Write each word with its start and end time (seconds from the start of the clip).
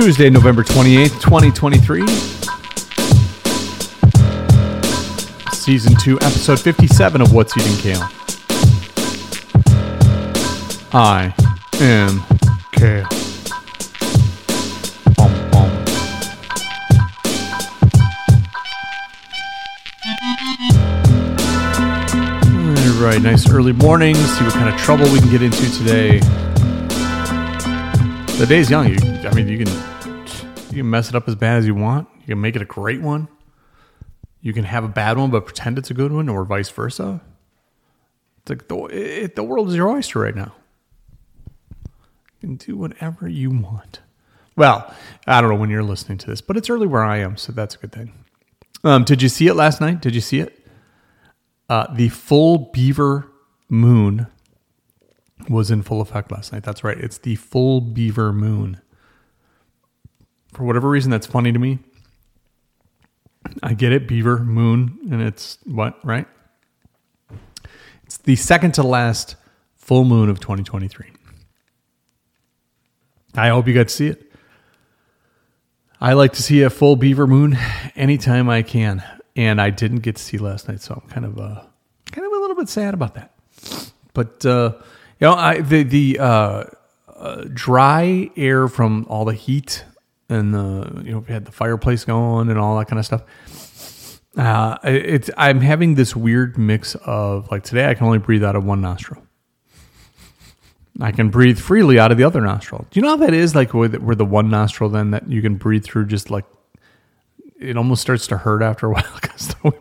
Tuesday, 0.00 0.30
November 0.30 0.64
28th, 0.64 1.20
2023. 1.20 2.06
Season 5.52 5.94
2, 5.94 6.16
episode 6.20 6.58
57 6.58 7.20
of 7.20 7.34
What's 7.34 7.54
Eating 7.54 7.76
Kale. 7.76 8.08
I 10.94 11.34
am 11.80 12.22
Kale. 12.72 13.04
All 22.86 23.04
right, 23.04 23.20
nice 23.20 23.50
early 23.50 23.74
morning. 23.74 24.14
See 24.14 24.44
what 24.44 24.54
kind 24.54 24.74
of 24.74 24.80
trouble 24.80 25.12
we 25.12 25.20
can 25.20 25.30
get 25.30 25.42
into 25.42 25.70
today. 25.76 26.20
The 28.38 28.46
day's 28.48 28.70
young. 28.70 28.88
You, 28.88 28.96
I 29.28 29.34
mean, 29.34 29.46
you 29.46 29.62
can 29.62 29.89
you 30.70 30.78
can 30.78 30.90
mess 30.90 31.08
it 31.08 31.14
up 31.14 31.28
as 31.28 31.34
bad 31.34 31.58
as 31.58 31.66
you 31.66 31.74
want. 31.74 32.08
You 32.20 32.34
can 32.34 32.40
make 32.40 32.56
it 32.56 32.62
a 32.62 32.66
great 32.66 33.00
one. 33.00 33.28
You 34.40 34.52
can 34.52 34.64
have 34.64 34.84
a 34.84 34.88
bad 34.88 35.18
one, 35.18 35.30
but 35.30 35.44
pretend 35.44 35.78
it's 35.78 35.90
a 35.90 35.94
good 35.94 36.12
one, 36.12 36.28
or 36.28 36.44
vice 36.44 36.70
versa. 36.70 37.20
It's 38.38 38.50
like 38.50 38.68
the 38.68 38.76
it, 38.86 39.36
the 39.36 39.42
world 39.42 39.68
is 39.68 39.74
your 39.74 39.88
oyster 39.88 40.20
right 40.20 40.34
now. 40.34 40.54
You 42.40 42.48
can 42.48 42.56
do 42.56 42.76
whatever 42.76 43.28
you 43.28 43.50
want. 43.50 44.00
Well, 44.56 44.92
I 45.26 45.40
don't 45.40 45.50
know 45.50 45.56
when 45.56 45.70
you're 45.70 45.82
listening 45.82 46.18
to 46.18 46.26
this, 46.26 46.40
but 46.40 46.56
it's 46.56 46.70
early 46.70 46.86
where 46.86 47.04
I 47.04 47.18
am, 47.18 47.36
so 47.36 47.52
that's 47.52 47.74
a 47.74 47.78
good 47.78 47.92
thing. 47.92 48.12
Um, 48.82 49.04
did 49.04 49.20
you 49.22 49.28
see 49.28 49.46
it 49.46 49.54
last 49.54 49.80
night? 49.80 50.00
Did 50.00 50.14
you 50.14 50.20
see 50.20 50.40
it? 50.40 50.66
Uh, 51.68 51.86
the 51.94 52.08
full 52.08 52.70
beaver 52.72 53.30
moon 53.68 54.26
was 55.48 55.70
in 55.70 55.82
full 55.82 56.00
effect 56.00 56.32
last 56.32 56.52
night. 56.52 56.62
That's 56.62 56.82
right. 56.82 56.98
It's 56.98 57.18
the 57.18 57.36
full 57.36 57.80
beaver 57.80 58.32
moon. 58.32 58.80
For 60.52 60.64
whatever 60.64 60.88
reason, 60.88 61.10
that's 61.10 61.26
funny 61.26 61.52
to 61.52 61.58
me. 61.58 61.78
I 63.62 63.74
get 63.74 63.92
it, 63.92 64.06
beaver 64.06 64.38
moon, 64.38 64.98
and 65.10 65.22
it's 65.22 65.58
what, 65.64 66.04
right? 66.04 66.26
It's 68.04 68.18
the 68.18 68.36
second 68.36 68.74
to 68.74 68.82
last 68.82 69.36
full 69.76 70.04
moon 70.04 70.28
of 70.28 70.40
2023. 70.40 71.06
I 73.34 73.48
hope 73.48 73.66
you 73.66 73.74
got 73.74 73.88
to 73.88 73.94
see 73.94 74.08
it. 74.08 74.30
I 76.00 76.14
like 76.14 76.32
to 76.32 76.42
see 76.42 76.62
a 76.62 76.70
full 76.70 76.96
beaver 76.96 77.26
moon 77.26 77.58
anytime 77.94 78.48
I 78.48 78.62
can, 78.62 79.02
and 79.36 79.60
I 79.60 79.70
didn't 79.70 80.00
get 80.00 80.16
to 80.16 80.22
see 80.22 80.38
last 80.38 80.68
night, 80.68 80.80
so 80.80 81.00
I'm 81.02 81.08
kind 81.10 81.26
of 81.26 81.38
uh, 81.38 81.62
kind 82.10 82.26
of 82.26 82.32
a 82.32 82.36
little 82.36 82.56
bit 82.56 82.68
sad 82.68 82.94
about 82.94 83.14
that. 83.14 83.34
But 84.14 84.44
uh, 84.44 84.72
you 85.20 85.26
know, 85.26 85.34
I 85.34 85.60
the 85.60 85.82
the 85.82 86.18
uh, 86.18 86.64
uh, 87.08 87.44
dry 87.52 88.30
air 88.36 88.66
from 88.68 89.06
all 89.08 89.24
the 89.24 89.34
heat 89.34 89.84
and 90.30 90.54
the 90.54 91.02
you 91.04 91.12
know 91.12 91.18
we 91.18 91.32
had 91.32 91.44
the 91.44 91.52
fireplace 91.52 92.04
going 92.04 92.48
and 92.48 92.58
all 92.58 92.78
that 92.78 92.88
kind 92.88 92.98
of 92.98 93.04
stuff. 93.04 93.22
Uh, 94.36 94.78
it's 94.84 95.28
I'm 95.36 95.60
having 95.60 95.96
this 95.96 96.14
weird 96.14 96.56
mix 96.56 96.94
of 96.94 97.50
like 97.50 97.64
today 97.64 97.90
I 97.90 97.94
can 97.94 98.06
only 98.06 98.18
breathe 98.18 98.44
out 98.44 98.56
of 98.56 98.64
one 98.64 98.80
nostril. 98.80 99.22
I 101.00 101.12
can 101.12 101.30
breathe 101.30 101.58
freely 101.58 101.98
out 101.98 102.12
of 102.12 102.18
the 102.18 102.24
other 102.24 102.40
nostril. 102.40 102.86
Do 102.90 103.00
you 103.00 103.02
know 103.02 103.10
how 103.10 103.16
that 103.16 103.34
is? 103.34 103.54
Like 103.54 103.74
where 103.74 103.88
the, 103.88 104.00
where 104.00 104.14
the 104.14 104.24
one 104.24 104.50
nostril 104.50 104.90
then 104.90 105.10
that 105.12 105.28
you 105.28 105.42
can 105.42 105.56
breathe 105.56 105.84
through 105.84 106.06
just 106.06 106.30
like 106.30 106.44
it 107.58 107.76
almost 107.76 108.02
starts 108.02 108.26
to 108.28 108.38
hurt 108.38 108.62
after 108.62 108.86
a 108.86 108.90
while 108.94 109.04
because 109.20 109.48
the, 109.48 109.72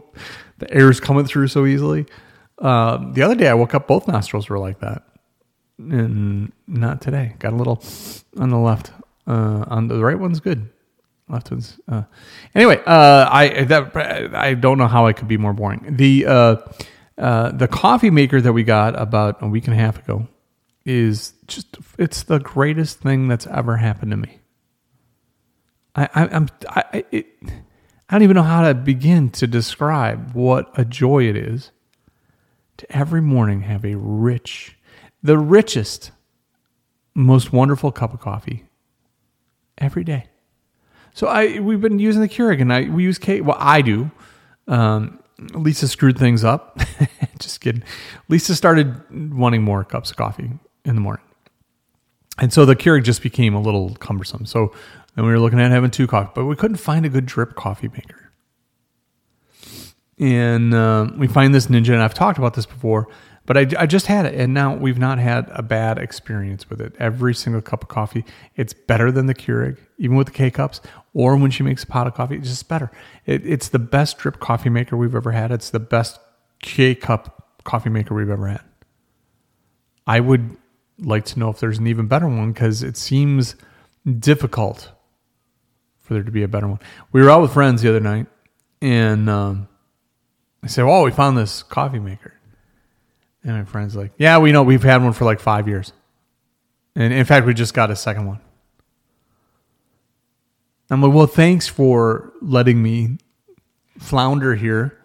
the 0.58 0.74
air 0.74 0.90
is 0.90 1.00
coming 1.00 1.26
through 1.26 1.48
so 1.48 1.66
easily. 1.66 2.06
Uh, 2.58 3.12
the 3.14 3.22
other 3.22 3.36
day 3.36 3.48
I 3.48 3.54
woke 3.54 3.74
up, 3.74 3.88
both 3.88 4.08
nostrils 4.08 4.50
were 4.50 4.60
like 4.60 4.80
that, 4.80 5.04
and 5.78 6.52
not 6.68 7.02
today. 7.02 7.36
Got 7.40 7.54
a 7.54 7.56
little 7.56 7.82
on 8.38 8.50
the 8.50 8.58
left. 8.58 8.92
Uh, 9.30 9.64
on 9.68 9.88
the 9.88 10.04
right 10.04 10.18
one's 10.18 10.40
good. 10.40 10.68
Left 11.28 11.52
one's. 11.52 11.80
Uh, 11.88 12.02
anyway, 12.56 12.82
uh, 12.88 13.30
I 13.32 13.64
that 13.66 13.96
I 14.34 14.56
don't 14.56 14.80
know 14.80 14.88
how 14.88 15.06
I 15.06 15.14
could 15.14 15.28
be 15.28 15.38
more 15.38 15.54
boring. 15.54 15.86
The 15.98 16.26
uh, 16.26 16.56
uh, 17.16 17.52
the 17.52 17.68
coffee 17.68 18.10
maker 18.10 18.42
that 18.42 18.54
we 18.54 18.64
got 18.64 19.00
about 19.00 19.44
a 19.44 19.48
week 19.48 19.68
and 19.68 19.76
a 19.76 19.78
half 19.78 20.00
ago 20.00 20.28
is 20.84 21.34
just 21.46 21.78
it's 22.00 22.24
the 22.24 22.40
greatest 22.40 23.02
thing 23.02 23.28
that's 23.28 23.46
ever 23.46 23.78
happened 23.78 24.10
to 24.12 24.18
me. 24.18 24.40
I, 25.96 26.10
I 26.16 26.28
I'm 26.30 26.50
I 26.68 27.04
it, 27.12 27.28
I 28.10 28.16
don't 28.16 28.24
even 28.24 28.36
know 28.36 28.42
how 28.42 28.68
to 28.68 28.74
begin 28.74 29.30
to 29.32 29.46
describe 29.46 30.34
what 30.34 30.72
a 30.74 30.84
joy 30.84 31.26
it 31.26 31.36
is 31.36 31.70
to 32.78 32.92
every 32.92 33.22
morning 33.22 33.62
have 33.62 33.86
a 33.86 33.94
rich, 33.94 34.76
the 35.22 35.38
richest, 35.38 36.10
most 37.14 37.54
wonderful 37.54 37.92
cup 37.92 38.16
of 38.16 38.20
coffee 38.20 38.66
every 39.80 40.04
day. 40.04 40.28
So 41.14 41.28
I 41.28 41.60
we've 41.60 41.82
been 41.82 42.00
using 42.00 42.22
the 42.22 42.30
Keurig 42.30 42.62
and 42.62 42.72
I 42.72 42.84
we 42.90 43.04
use 43.04 43.18
K 43.18 43.42
well 43.42 43.58
I 43.60 43.82
do. 43.82 44.12
Um, 44.68 45.20
Lisa 45.54 45.88
screwed 45.88 46.18
things 46.18 46.44
up. 46.44 46.80
Just 47.40 47.62
kidding. 47.62 47.84
Lisa 48.28 48.56
started 48.56 49.02
wanting 49.34 49.64
more 49.64 49.84
cups 49.84 50.12
of 50.12 50.18
coffee 50.18 50.52
in 50.86 50.96
the 50.96 51.02
morning. 51.02 51.24
And 52.38 52.54
so 52.54 52.66
the 52.66 52.76
Keurig 52.76 53.04
just 53.04 53.22
became 53.22 53.54
a 53.54 53.62
little 53.62 53.96
cumbersome. 53.96 54.46
So 54.46 54.74
then 55.16 55.26
we 55.26 55.32
were 55.32 55.40
looking 55.40 55.60
at 55.60 55.72
having 55.72 55.92
two 55.92 56.08
coffee, 56.08 56.32
but 56.34 56.46
we 56.46 56.56
couldn't 56.56 56.78
find 56.78 57.06
a 57.06 57.10
good 57.10 57.26
drip 57.26 57.56
coffee 57.56 57.90
maker. 57.90 58.32
And 60.18 60.74
uh, 60.74 61.10
we 61.18 61.28
find 61.28 61.54
this 61.54 61.68
Ninja, 61.68 61.94
and 61.94 62.02
I've 62.02 62.14
talked 62.14 62.38
about 62.38 62.54
this 62.54 62.66
before, 62.66 63.08
but 63.50 63.58
I, 63.58 63.82
I 63.82 63.86
just 63.88 64.06
had 64.06 64.28
it, 64.28 64.36
and 64.36 64.54
now 64.54 64.76
we've 64.76 65.00
not 65.00 65.18
had 65.18 65.50
a 65.50 65.64
bad 65.64 65.98
experience 65.98 66.70
with 66.70 66.80
it. 66.80 66.94
Every 67.00 67.34
single 67.34 67.64
cup 67.64 67.82
of 67.82 67.88
coffee, 67.88 68.24
it's 68.56 68.74
better 68.74 69.12
than 69.12 69.26
the 69.26 69.34
Keurig, 69.34 69.80
even 69.98 70.16
with 70.16 70.28
the 70.28 70.34
K 70.34 70.52
cups, 70.52 70.82
or 71.16 71.36
when 71.36 71.50
she 71.50 71.64
makes 71.64 71.84
a 71.84 71.88
pot 71.88 72.06
of 72.06 72.14
coffee, 72.14 72.36
it's 72.36 72.48
just 72.48 72.68
better. 72.68 72.92
It, 73.26 73.44
it's 73.48 73.70
the 73.70 73.80
best 73.80 74.20
drip 74.20 74.40
coffee 74.40 74.70
maker 74.70 74.96
we've 74.96 75.16
ever 75.16 75.32
had. 75.32 75.52
It's 75.52 75.72
the 75.72 75.80
best 75.80 76.20
K 76.62 76.94
cup 76.94 77.64
coffee 77.64 77.90
maker 77.90 78.14
we've 78.14 78.30
ever 78.30 78.50
had. 78.50 78.62
I 80.06 80.20
would 80.20 80.56
like 81.00 81.26
to 81.26 81.40
know 81.40 81.50
if 81.50 81.60
there's 81.60 81.80
an 81.80 81.88
even 81.88 82.06
better 82.06 82.28
one 82.28 82.52
because 82.52 82.84
it 82.84 82.98
seems 82.98 83.56
difficult 84.20 84.92
for 86.02 86.14
there 86.14 86.22
to 86.22 86.32
be 86.32 86.44
a 86.44 86.48
better 86.48 86.68
one. 86.68 86.82
We 87.12 87.24
were 87.24 87.32
out 87.32 87.42
with 87.42 87.54
friends 87.54 87.82
the 87.82 87.90
other 87.90 88.00
night, 88.00 88.28
and 88.80 89.28
um, 89.28 89.68
I 90.62 90.68
said, 90.68 90.84
"Oh, 90.84 91.04
we 91.04 91.10
found 91.10 91.36
this 91.36 91.64
coffee 91.64 91.98
maker." 91.98 92.36
And 93.44 93.58
my 93.58 93.64
friend's 93.64 93.96
like, 93.96 94.12
"Yeah, 94.18 94.38
we 94.40 94.52
know 94.52 94.64
we've 94.64 94.84
had 94.84 95.02
one 95.02 95.14
for 95.14 95.26
like 95.26 95.40
five 95.40 95.68
years, 95.68 95.94
and 96.96 97.14
in 97.14 97.26
fact, 97.26 97.46
we 97.46 97.54
just 97.54 97.74
got 97.74 97.90
a 97.90 97.96
second 97.96 98.26
one." 98.26 98.40
I'm 100.90 101.02
like, 101.02 101.14
"Well, 101.14 101.28
thanks 101.28 101.68
for 101.68 102.34
letting 102.42 102.82
me 102.84 103.18
flounder 103.98 104.56
here 104.56 104.98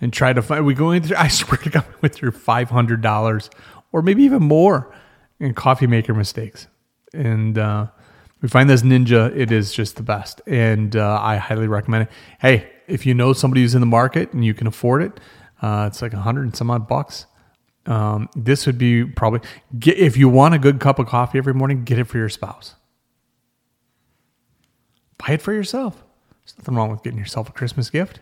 and 0.00 0.12
try 0.12 0.32
to 0.32 0.42
find." 0.42 0.64
We 0.64 0.74
go 0.74 0.90
in. 0.92 1.02
Through, 1.02 1.16
I 1.18 1.28
swear 1.28 1.58
to 1.58 1.70
God, 1.70 1.84
we 1.88 1.94
went 2.02 2.14
through 2.14 2.32
five 2.32 2.70
hundred 2.70 3.00
dollars, 3.00 3.50
or 3.90 4.02
maybe 4.02 4.22
even 4.22 4.42
more, 4.42 4.94
in 5.40 5.54
coffee 5.54 5.86
maker 5.86 6.14
mistakes, 6.14 6.68
and. 7.12 7.58
uh 7.58 7.86
we 8.42 8.48
find 8.48 8.68
this 8.68 8.82
ninja 8.82 9.34
it 9.36 9.52
is 9.52 9.72
just 9.72 9.94
the 9.96 10.02
best 10.02 10.42
and 10.48 10.96
uh, 10.96 11.18
i 11.22 11.36
highly 11.36 11.68
recommend 11.68 12.08
it 12.08 12.10
hey 12.40 12.68
if 12.88 13.06
you 13.06 13.14
know 13.14 13.32
somebody 13.32 13.62
who's 13.62 13.74
in 13.74 13.80
the 13.80 13.86
market 13.86 14.32
and 14.32 14.44
you 14.44 14.52
can 14.52 14.66
afford 14.66 15.00
it 15.00 15.20
uh, 15.62 15.84
it's 15.88 16.02
like 16.02 16.12
a 16.12 16.18
hundred 16.18 16.42
and 16.42 16.56
some 16.56 16.68
odd 16.68 16.88
bucks 16.88 17.26
um, 17.86 18.28
this 18.36 18.66
would 18.66 18.78
be 18.78 19.04
probably 19.04 19.40
get, 19.78 19.98
if 19.98 20.16
you 20.16 20.28
want 20.28 20.54
a 20.54 20.58
good 20.58 20.80
cup 20.80 20.98
of 20.98 21.06
coffee 21.06 21.38
every 21.38 21.54
morning 21.54 21.84
get 21.84 21.98
it 21.98 22.04
for 22.04 22.18
your 22.18 22.28
spouse. 22.28 22.74
Buy 25.18 25.34
it 25.34 25.42
for 25.42 25.52
yourself. 25.52 26.02
There's 26.44 26.58
nothing 26.58 26.74
wrong 26.74 26.90
with 26.90 27.02
getting 27.02 27.18
yourself 27.18 27.48
a 27.48 27.52
christmas 27.52 27.90
gift. 27.90 28.20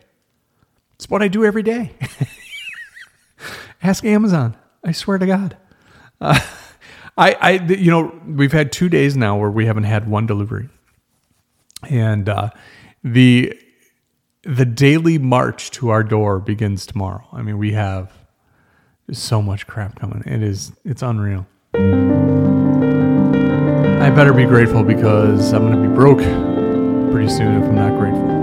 It's 0.95 1.09
what 1.09 1.23
i 1.23 1.29
do 1.29 1.45
every 1.45 1.63
day. 1.63 1.93
Ask 3.83 4.05
amazon. 4.05 4.57
I 4.85 4.93
swear 4.93 5.19
to 5.19 5.27
god. 5.27 5.57
Uh, 6.21 6.39
I, 7.17 7.37
I, 7.41 7.51
you 7.51 7.91
know, 7.91 8.19
we've 8.27 8.53
had 8.53 8.73
two 8.73 8.89
days 8.89 9.15
now 9.15 9.37
where 9.37 9.51
we 9.51 9.67
haven't 9.67 9.85
had 9.85 10.09
one 10.09 10.27
delivery, 10.27 10.71
and 11.89 12.29
uh, 12.31 12.51
the 13.05 13.59
the 14.43 14.65
daily 14.65 15.19
march 15.19 15.71
to 15.73 15.91
our 15.91 16.03
door 16.03 16.41
begins 16.41 16.87
tomorrow. 16.87 17.27
I 17.33 17.43
mean, 17.43 17.59
we 17.59 17.73
have 17.73 18.20
so 19.13 19.43
much 19.43 19.67
crap 19.67 19.99
coming. 19.99 20.23
It 20.27 20.43
is, 20.43 20.73
it's 20.85 21.03
unreal. 21.03 21.47
I 24.01 24.11
better 24.11 24.33
be 24.33 24.45
grateful 24.45 24.83
because 24.83 25.53
I'm 25.53 25.67
going 25.67 25.81
to 25.83 25.89
be 25.89 25.95
broke 25.95 26.23
pretty 27.13 27.29
soon 27.29 27.63
if 27.63 27.69
I'm 27.69 27.75
not 27.75 27.99
grateful. 27.99 28.41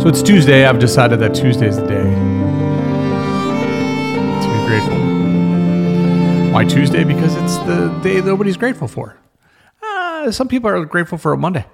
So 0.00 0.08
it's 0.08 0.22
Tuesday. 0.22 0.66
I've 0.66 0.78
decided 0.78 1.18
that 1.20 1.34
Tuesday's 1.34 1.76
the 1.76 1.86
day 1.86 2.02
to 4.42 4.48
be 4.52 4.66
grateful. 4.66 4.96
Why 6.52 6.64
Tuesday? 6.64 7.04
Because 7.04 7.34
it's 7.36 7.56
the 7.66 7.88
day 8.02 8.20
nobody's 8.20 8.56
grateful 8.56 8.88
for. 8.88 9.16
Uh, 9.82 10.30
some 10.30 10.48
people 10.48 10.68
are 10.70 10.84
grateful 10.84 11.18
for 11.18 11.32
a 11.32 11.36
Monday. 11.36 11.64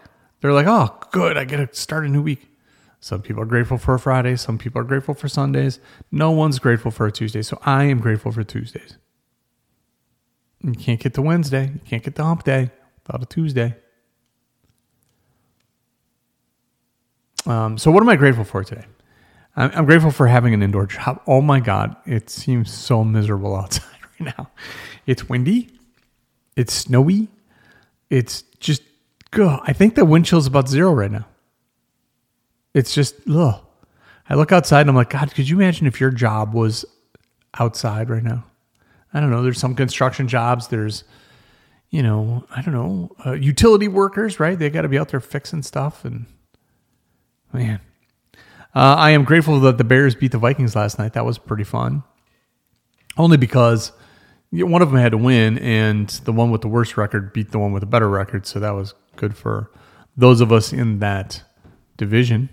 They're 0.41 0.53
like, 0.53 0.67
oh, 0.67 0.97
good, 1.11 1.37
I 1.37 1.45
get 1.45 1.57
to 1.59 1.69
start 1.75 2.05
a 2.05 2.09
new 2.09 2.23
week. 2.23 2.52
Some 3.03 3.23
people 3.23 3.43
are 3.43 3.47
grateful 3.47 3.79
for 3.79 3.97
a 3.97 4.01
Friday. 4.01 4.37
Some 4.37 4.59
people 4.59 4.81
are 4.81 4.87
grateful 4.87 5.15
for 5.15 5.29
Sundays. 5.29 5.81
No 6.13 6.33
one's 6.33 6.61
grateful 6.61 6.93
for 6.93 7.07
a 7.07 7.13
Tuesday. 7.13 7.43
So 7.43 7.61
I 7.65 7.85
am 7.87 8.01
grateful 8.01 8.33
for 8.33 8.45
Tuesdays. 8.45 8.99
You 10.63 10.73
can't 10.73 11.01
get 11.01 11.15
to 11.15 11.23
Wednesday. 11.23 11.73
You 11.75 11.81
can't 11.87 12.03
get 12.05 12.17
to 12.17 12.25
hump 12.25 12.45
day. 12.45 12.71
without 13.07 13.23
a 13.23 13.27
Tuesday. 13.27 13.77
Um, 17.47 17.79
so, 17.79 17.91
what 17.91 18.03
am 18.03 18.11
I 18.11 18.17
grateful 18.17 18.45
for 18.45 18.65
today? 18.65 18.87
I'm, 19.57 19.71
I'm 19.75 19.87
grateful 19.87 20.13
for 20.13 20.29
having 20.29 20.55
an 20.55 20.63
indoor 20.63 20.87
job. 20.87 21.23
Oh 21.27 21.43
my 21.43 21.61
God, 21.61 21.97
it 22.07 22.31
seems 22.31 22.73
so 22.73 23.05
miserable 23.05 23.57
outside 23.57 23.85
right 24.21 24.35
now. 24.39 24.51
It's 25.07 25.29
windy, 25.29 25.71
it's 26.57 26.75
snowy, 26.75 27.29
it's 28.11 28.43
just, 28.61 28.83
ugh, 29.39 29.61
I 29.65 29.73
think 29.75 29.97
the 29.97 30.05
wind 30.05 30.27
chill 30.27 30.39
is 30.41 30.47
about 30.47 30.69
zero 30.69 30.93
right 30.93 31.13
now. 31.13 31.27
It's 32.75 32.95
just, 32.95 33.17
ugh. 33.31 33.61
I 34.29 34.35
look 34.35 34.53
outside 34.53 34.83
and 34.83 34.91
I'm 34.91 34.97
like, 34.97 35.11
God, 35.11 35.35
could 35.35 35.49
you 35.49 35.57
imagine 35.57 35.87
if 35.87 36.01
your 36.01 36.11
job 36.11 36.55
was 36.55 36.85
outside 37.59 38.09
right 38.09 38.23
now? 38.23 38.45
I 39.13 39.21
don't 39.21 39.31
know. 39.31 39.43
There's 39.43 39.59
some 39.59 39.75
construction 39.75 40.29
jobs. 40.29 40.69
There's, 40.69 41.05
you 41.91 42.03
know, 42.03 42.47
I 42.55 42.63
don't 42.63 42.73
know, 42.73 43.15
uh, 43.27 43.33
utility 43.33 43.89
workers, 43.89 44.41
right? 44.41 44.59
They 44.59 44.71
got 44.71 44.83
to 44.83 44.89
be 44.89 44.99
out 44.99 45.09
there 45.09 45.21
fixing 45.21 45.63
stuff. 45.63 46.05
And 46.05 46.25
man, 47.53 47.81
uh, 48.75 48.97
I 48.97 49.11
am 49.11 49.25
grateful 49.25 49.61
that 49.61 49.77
the 49.77 49.85
Bears 49.85 50.15
beat 50.15 50.33
the 50.33 50.39
Vikings 50.39 50.75
last 50.75 50.99
night. 50.99 51.13
That 51.13 51.27
was 51.27 51.37
pretty 51.37 51.65
fun. 51.65 52.03
Only 53.19 53.37
because 53.37 53.93
one 54.51 54.81
of 54.81 54.91
them 54.91 54.99
had 54.99 55.13
to 55.13 55.19
win, 55.19 55.59
and 55.59 56.09
the 56.09 56.33
one 56.33 56.51
with 56.51 56.63
the 56.63 56.69
worst 56.69 56.97
record 56.97 57.35
beat 57.35 57.51
the 57.51 57.59
one 57.59 57.73
with 57.73 57.83
a 57.83 57.87
better 57.87 58.09
record. 58.09 58.47
So 58.47 58.61
that 58.61 58.71
was 58.71 58.95
good 59.17 59.37
for 59.37 59.71
those 60.17 60.41
of 60.41 60.53
us 60.53 60.73
in 60.73 61.01
that 61.01 61.43
division. 61.99 62.49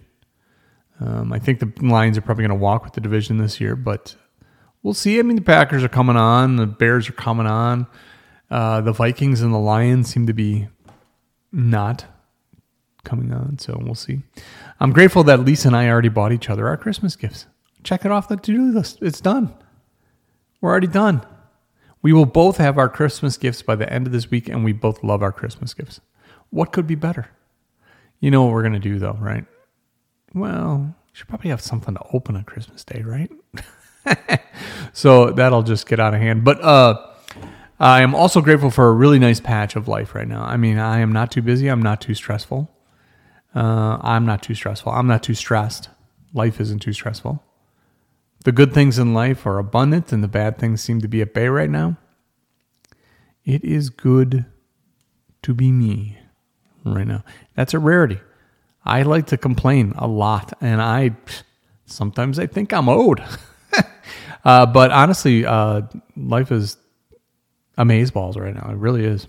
Um, 1.00 1.32
I 1.32 1.40
think 1.40 1.60
the 1.60 1.72
Lions 1.86 2.18
are 2.18 2.22
probably 2.22 2.44
going 2.44 2.58
to 2.58 2.64
walk 2.64 2.84
with 2.84 2.94
the 2.94 3.02
division 3.02 3.38
this 3.38 3.62
year, 3.62 3.76
but 3.76 4.16
we'll 4.84 4.94
see. 4.94 5.20
I 5.20 5.22
mean, 5.22 5.38
the 5.38 5.42
Packers 5.42 5.84
are 5.84 5.90
coming 5.90 6.18
on, 6.18 6.58
the 6.58 6.68
Bears 6.68 7.10
are 7.10 7.14
coming 7.14 7.48
on. 7.48 7.88
Uh, 8.52 8.82
the 8.82 8.92
Vikings 8.92 9.42
and 9.42 9.54
the 9.54 9.60
Lions 9.60 10.12
seem 10.12 10.28
to 10.28 10.34
be 10.34 10.68
not 11.52 12.06
coming 13.04 13.32
on, 13.32 13.58
so 13.60 13.78
we'll 13.82 13.96
see. 13.96 14.20
I'm 14.80 14.92
grateful 14.92 15.24
that 15.26 15.40
Lisa 15.42 15.68
and 15.70 15.76
I 15.76 15.88
already 15.88 16.10
bought 16.10 16.32
each 16.32 16.50
other 16.50 16.68
our 16.68 16.78
Christmas 16.78 17.16
gifts. 17.16 17.46
Check 17.84 18.06
it 18.06 18.12
off 18.12 18.28
the 18.28 18.36
to 18.36 18.54
do 18.54 18.72
list. 18.72 19.00
It's 19.02 19.22
done. 19.22 19.54
We're 20.62 20.72
already 20.72 20.88
done. 20.88 21.26
We 22.02 22.14
will 22.14 22.26
both 22.26 22.58
have 22.58 22.78
our 22.78 22.90
Christmas 22.90 23.38
gifts 23.38 23.62
by 23.62 23.76
the 23.76 23.92
end 23.92 24.08
of 24.08 24.14
this 24.14 24.30
week, 24.30 24.50
and 24.50 24.64
we 24.64 24.74
both 24.74 25.04
love 25.04 25.22
our 25.22 25.32
Christmas 25.32 25.74
gifts. 25.74 26.02
What 26.50 26.72
could 26.72 26.88
be 26.88 26.96
better? 26.96 27.30
You 28.20 28.32
know 28.32 28.44
what 28.44 28.54
we're 28.54 28.64
going 28.64 28.74
to 28.74 28.80
do, 28.80 29.00
though, 29.00 29.18
right? 29.20 29.46
Well, 30.34 30.96
you 31.08 31.14
should 31.14 31.28
probably 31.28 31.50
have 31.50 31.62
something 31.62 31.96
to 31.96 32.02
open 32.14 32.36
on 32.36 32.44
Christmas 32.44 32.84
Day, 32.84 33.02
right? 33.02 33.32
so 34.94 35.32
that'll 35.32 35.64
just 35.64 35.88
get 35.88 36.00
out 36.00 36.14
of 36.14 36.20
hand. 36.20 36.44
But 36.44 36.62
uh, 36.62 37.08
I 37.80 38.02
am 38.02 38.14
also 38.14 38.42
grateful 38.42 38.72
for 38.72 38.90
a 38.90 38.94
really 38.94 39.20
nice 39.20 39.40
patch 39.40 39.76
of 39.76 39.88
life 39.88 40.14
right 40.14 40.28
now. 40.28 40.44
I 40.44 40.58
mean, 40.58 40.78
I 40.78 41.00
am 41.00 41.12
not 41.12 41.32
too 41.32 41.42
busy. 41.42 41.68
I'm 41.68 41.82
not 41.82 42.02
too 42.02 42.14
stressful. 42.14 42.70
Uh, 43.56 43.98
I'm 44.02 44.26
not 44.26 44.44
too 44.44 44.54
stressful. 44.54 44.92
I'm 44.92 45.08
not 45.08 45.24
too 45.24 45.34
stressed. 45.34 45.90
Life 46.34 46.62
isn't 46.62 46.80
too 46.80 46.94
stressful. 46.94 47.44
The 48.46 48.52
good 48.52 48.74
things 48.74 49.00
in 49.00 49.14
life 49.14 49.46
are 49.46 49.58
abundant 49.58 50.14
and 50.14 50.24
the 50.24 50.28
bad 50.28 50.58
things 50.58 50.82
seem 50.82 51.02
to 51.02 51.08
be 51.08 51.22
at 51.22 51.34
bay 51.34 51.48
right 51.48 51.70
now. 51.70 51.98
It 53.44 53.64
is 53.64 53.90
good 53.90 54.46
to 55.42 55.54
be 55.54 55.72
me 55.72 56.18
right 56.86 57.08
now. 57.08 57.24
That's 57.56 57.74
a 57.74 57.80
rarity. 57.80 58.20
I 58.84 59.04
like 59.04 59.28
to 59.28 59.38
complain 59.38 59.94
a 59.98 60.08
lot 60.08 60.54
and 60.62 60.82
I 60.82 61.16
sometimes 61.86 62.40
I 62.40 62.48
think 62.48 62.74
I'm 62.74 62.90
owed. 62.90 63.24
uh, 64.46 64.66
but 64.66 64.92
honestly, 64.92 65.46
uh, 65.46 65.82
life 66.16 66.52
is 66.52 66.78
amazeballs 67.78 68.38
right 68.38 68.54
now. 68.54 68.70
It 68.70 68.78
really 68.78 69.06
is. 69.06 69.26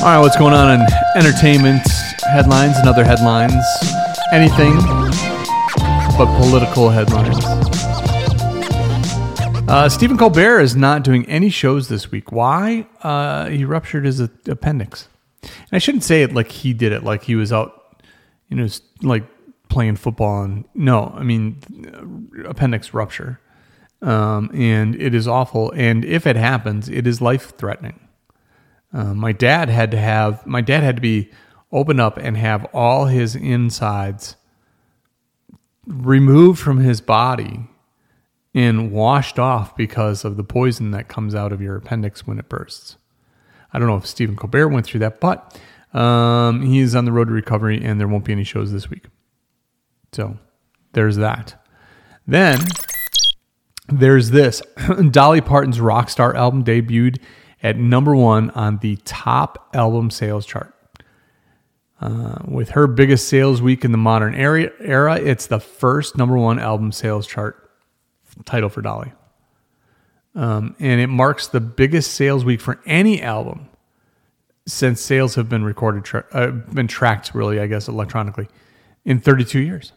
All 0.00 0.10
right, 0.10 0.18
what's 0.20 0.36
going 0.36 0.52
on 0.52 0.80
in 0.80 0.86
entertainment 1.16 1.82
headlines 2.24 2.76
and 2.76 2.88
other 2.88 3.04
headlines? 3.04 3.64
Anything 4.32 4.76
but 6.18 6.26
political 6.36 6.90
headlines. 6.90 7.63
Uh, 9.66 9.88
Stephen 9.88 10.18
Colbert 10.18 10.60
is 10.60 10.76
not 10.76 11.02
doing 11.02 11.26
any 11.26 11.48
shows 11.48 11.88
this 11.88 12.10
week. 12.10 12.30
Why? 12.30 12.86
Uh, 13.02 13.48
he 13.48 13.64
ruptured 13.64 14.04
his 14.04 14.20
appendix. 14.20 15.08
And 15.42 15.52
I 15.72 15.78
shouldn't 15.78 16.04
say 16.04 16.22
it 16.22 16.34
like 16.34 16.50
he 16.50 16.74
did 16.74 16.92
it, 16.92 17.02
like 17.02 17.24
he 17.24 17.34
was 17.34 17.52
out, 17.52 17.96
you 18.48 18.56
know, 18.56 18.68
like 19.02 19.24
playing 19.68 19.96
football. 19.96 20.42
And 20.42 20.64
no, 20.74 21.12
I 21.16 21.22
mean, 21.22 21.60
appendix 22.46 22.92
rupture. 22.92 23.40
Um, 24.02 24.50
and 24.52 25.00
it 25.00 25.14
is 25.14 25.26
awful. 25.26 25.72
And 25.72 26.04
if 26.04 26.26
it 26.26 26.36
happens, 26.36 26.90
it 26.90 27.06
is 27.06 27.22
life 27.22 27.56
threatening. 27.56 27.98
Uh, 28.92 29.14
my 29.14 29.32
dad 29.32 29.70
had 29.70 29.90
to 29.90 29.98
have 29.98 30.46
my 30.46 30.60
dad 30.60 30.82
had 30.82 30.96
to 30.96 31.02
be 31.02 31.30
opened 31.72 32.00
up 32.00 32.18
and 32.18 32.36
have 32.36 32.64
all 32.66 33.06
his 33.06 33.34
insides 33.34 34.36
removed 35.86 36.60
from 36.60 36.78
his 36.78 37.00
body 37.00 37.68
and 38.54 38.92
washed 38.92 39.38
off 39.38 39.76
because 39.76 40.24
of 40.24 40.36
the 40.36 40.44
poison 40.44 40.92
that 40.92 41.08
comes 41.08 41.34
out 41.34 41.52
of 41.52 41.60
your 41.60 41.76
appendix 41.76 42.26
when 42.26 42.38
it 42.38 42.48
bursts. 42.48 42.96
I 43.72 43.78
don't 43.78 43.88
know 43.88 43.96
if 43.96 44.06
Stephen 44.06 44.36
Colbert 44.36 44.68
went 44.68 44.86
through 44.86 45.00
that, 45.00 45.20
but 45.20 45.60
um, 45.92 46.62
he's 46.62 46.94
on 46.94 47.04
the 47.04 47.12
road 47.12 47.26
to 47.26 47.34
recovery 47.34 47.82
and 47.84 47.98
there 47.98 48.06
won't 48.06 48.24
be 48.24 48.32
any 48.32 48.44
shows 48.44 48.72
this 48.72 48.88
week. 48.88 49.06
So 50.12 50.38
there's 50.92 51.16
that. 51.16 51.60
Then 52.26 52.60
there's 53.88 54.30
this 54.30 54.62
Dolly 55.10 55.40
Parton's 55.40 55.78
Rockstar 55.78 56.34
album 56.34 56.64
debuted 56.64 57.18
at 57.62 57.76
number 57.76 58.14
one 58.14 58.50
on 58.50 58.78
the 58.78 58.96
top 59.04 59.68
album 59.74 60.10
sales 60.10 60.46
chart. 60.46 60.70
Uh, 62.00 62.38
with 62.46 62.70
her 62.70 62.86
biggest 62.86 63.28
sales 63.28 63.62
week 63.62 63.84
in 63.84 63.90
the 63.90 63.98
modern 63.98 64.34
era, 64.34 64.70
era, 64.80 65.16
it's 65.16 65.46
the 65.46 65.60
first 65.60 66.18
number 66.18 66.36
one 66.36 66.58
album 66.58 66.92
sales 66.92 67.26
chart 67.26 67.63
title 68.44 68.68
for 68.68 68.82
Dolly. 68.82 69.12
Um, 70.34 70.74
and 70.80 71.00
it 71.00 71.06
marks 71.06 71.46
the 71.46 71.60
biggest 71.60 72.12
sales 72.12 72.44
week 72.44 72.60
for 72.60 72.80
any 72.86 73.22
album 73.22 73.68
since 74.66 75.00
sales 75.00 75.34
have 75.36 75.48
been 75.48 75.64
recorded, 75.64 76.04
tra- 76.04 76.26
uh, 76.32 76.50
been 76.50 76.88
tracked 76.88 77.34
really, 77.34 77.60
I 77.60 77.66
guess, 77.66 77.86
electronically 77.86 78.48
in 79.04 79.20
32 79.20 79.60
years. 79.60 79.92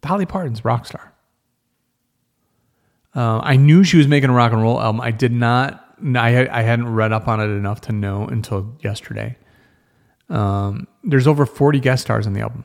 Dolly 0.00 0.26
Parton's 0.26 0.60
Rockstar. 0.60 1.08
Uh, 3.14 3.40
I 3.42 3.56
knew 3.56 3.82
she 3.82 3.96
was 3.96 4.06
making 4.06 4.30
a 4.30 4.32
rock 4.32 4.52
and 4.52 4.62
roll 4.62 4.80
album. 4.80 5.00
I 5.00 5.10
did 5.10 5.32
not 5.32 5.84
I 6.14 6.48
I 6.48 6.62
hadn't 6.62 6.88
read 6.88 7.12
up 7.12 7.28
on 7.28 7.40
it 7.40 7.44
enough 7.44 7.80
to 7.82 7.92
know 7.92 8.26
until 8.26 8.76
yesterday. 8.82 9.36
Um, 10.28 10.86
there's 11.02 11.26
over 11.26 11.46
40 11.46 11.80
guest 11.80 12.02
stars 12.02 12.26
on 12.26 12.34
the 12.34 12.40
album. 12.40 12.64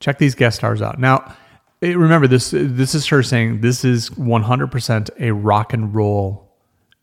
Check 0.00 0.18
these 0.18 0.34
guest 0.34 0.56
stars 0.56 0.80
out. 0.80 0.98
Now, 0.98 1.36
remember 1.80 2.26
this. 2.26 2.50
This 2.52 2.94
is 2.94 3.06
her 3.06 3.22
saying 3.22 3.60
this 3.60 3.84
is 3.84 4.10
100% 4.10 5.10
a 5.20 5.32
rock 5.32 5.72
and 5.72 5.94
roll 5.94 6.48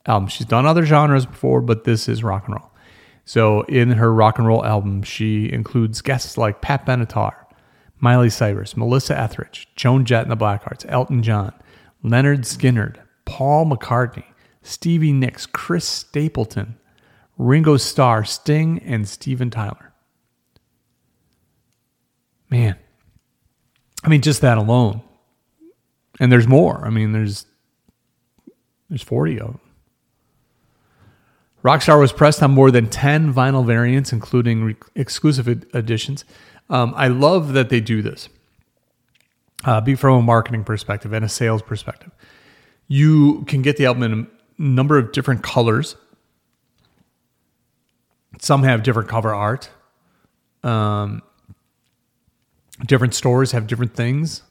album. 0.05 0.27
She's 0.27 0.48
done 0.48 0.65
other 0.65 0.86
genres 0.86 1.25
before, 1.25 1.62
but 1.62 1.84
this 1.84 2.08
is 2.08 2.24
rock 2.24 2.48
and 2.48 2.55
roll. 2.55 2.72
So 3.25 3.62
in 3.63 3.91
her 3.91 4.13
rock 4.13 4.38
and 4.38 4.48
roll 4.48 4.63
album, 4.65 5.01
she 5.03 5.51
includes 5.51 6.01
guests 6.01 6.38
like 6.38 6.62
Pat 6.62 6.86
Benatar, 6.86 7.34
Miley 8.00 8.29
Cyrus, 8.29 8.77
Melissa 8.77 9.17
Etheridge, 9.17 9.67
Joan 9.75 10.05
Jett 10.05 10.24
and 10.24 10.32
the 10.32 10.38
Blackhearts, 10.38 10.86
Elton 10.88 11.24
John, 11.24 11.53
Lynyrd 12.03 12.41
Skynyrd, 12.41 12.98
Paul 13.25 13.65
McCartney, 13.65 14.25
Stevie 14.62 15.13
Nicks, 15.13 15.46
Chris 15.48 15.86
Stapleton, 15.86 16.77
Ringo 17.38 17.77
Starr, 17.77 18.24
Sting, 18.24 18.79
and 18.79 19.08
Steven 19.08 19.50
Tyler. 19.50 19.94
Man, 22.50 22.75
I 24.06 24.10
mean, 24.10 24.22
just 24.22 24.42
that 24.42 24.58
alone. 24.58 25.02
And 26.20 26.32
there's 26.32 26.48
more. 26.48 26.86
I 26.86 26.90
mean, 26.92 27.12
there's 27.12 27.46
there's 28.88 29.02
40 29.02 29.40
of 29.40 29.48
them. 29.48 29.60
Rockstar 31.64 32.00
was 32.00 32.14
pressed 32.14 32.44
on 32.44 32.52
more 32.52 32.70
than 32.70 32.88
10 32.88 33.34
vinyl 33.34 33.66
variants, 33.66 34.14
including 34.14 34.64
re- 34.64 34.76
exclusive 34.94 35.48
ed- 35.48 35.66
editions. 35.74 36.24
Um, 36.70 36.94
I 36.96 37.08
love 37.08 37.54
that 37.54 37.70
they 37.70 37.80
do 37.80 38.04
this, 38.04 38.30
uh, 39.64 39.82
be 39.82 39.96
from 39.96 40.20
a 40.20 40.22
marketing 40.22 40.64
perspective 40.64 41.12
and 41.12 41.26
a 41.26 41.30
sales 41.30 41.64
perspective. 41.64 42.12
You 42.88 43.44
can 43.46 43.64
get 43.64 43.78
the 43.78 43.88
album 43.88 44.04
in 44.04 44.20
a 44.60 44.62
number 44.62 45.00
of 45.00 45.12
different 45.12 45.42
colors. 45.42 45.96
Some 48.40 48.62
have 48.62 48.84
different 48.84 49.10
cover 49.10 49.34
art. 49.34 49.72
Um, 50.64 51.24
different 52.84 53.13
stores 53.13 53.51
have 53.51 53.67
different 53.67 53.94
things. 53.94 54.41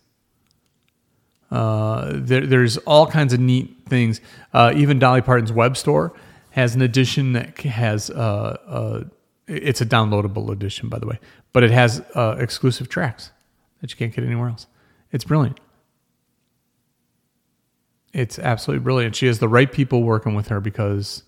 Uh, 1.50 2.12
there, 2.14 2.46
there's 2.46 2.78
all 2.78 3.06
kinds 3.06 3.32
of 3.32 3.40
neat 3.40 3.76
things. 3.88 4.20
Uh, 4.52 4.72
even 4.74 4.98
Dolly 4.98 5.20
Parton's 5.20 5.52
web 5.52 5.76
store 5.76 6.12
has 6.50 6.74
an 6.74 6.82
edition 6.82 7.32
that 7.32 7.58
has 7.60 8.10
uh, 8.10 8.56
uh 8.66 9.04
it's 9.46 9.82
a 9.82 9.86
downloadable 9.86 10.50
edition, 10.50 10.88
by 10.88 10.98
the 10.98 11.06
way, 11.06 11.18
but 11.52 11.62
it 11.62 11.70
has 11.70 12.02
uh, 12.14 12.36
exclusive 12.38 12.88
tracks 12.88 13.30
that 13.80 13.90
you 13.90 13.96
can't 13.96 14.14
get 14.14 14.24
anywhere 14.24 14.48
else. 14.48 14.66
It's 15.12 15.24
brilliant. 15.24 15.60
it's 18.14 18.38
absolutely 18.38 18.82
brilliant. 18.82 19.14
She 19.14 19.26
has 19.26 19.38
the 19.38 19.48
right 19.48 19.70
people 19.70 20.02
working 20.02 20.34
with 20.34 20.48
her 20.48 20.60
because 20.60 21.24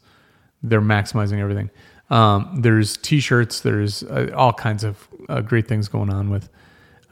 they're 0.62 0.80
maximizing 0.80 1.38
everything. 1.40 1.68
Um, 2.08 2.60
there's 2.62 2.96
T-shirts. 2.96 3.60
There's 3.60 4.02
uh, 4.04 4.30
all 4.34 4.54
kinds 4.54 4.82
of 4.82 5.08
great 5.44 5.68
things 5.68 5.88
going 5.88 6.10
on 6.10 6.30
with 6.30 6.48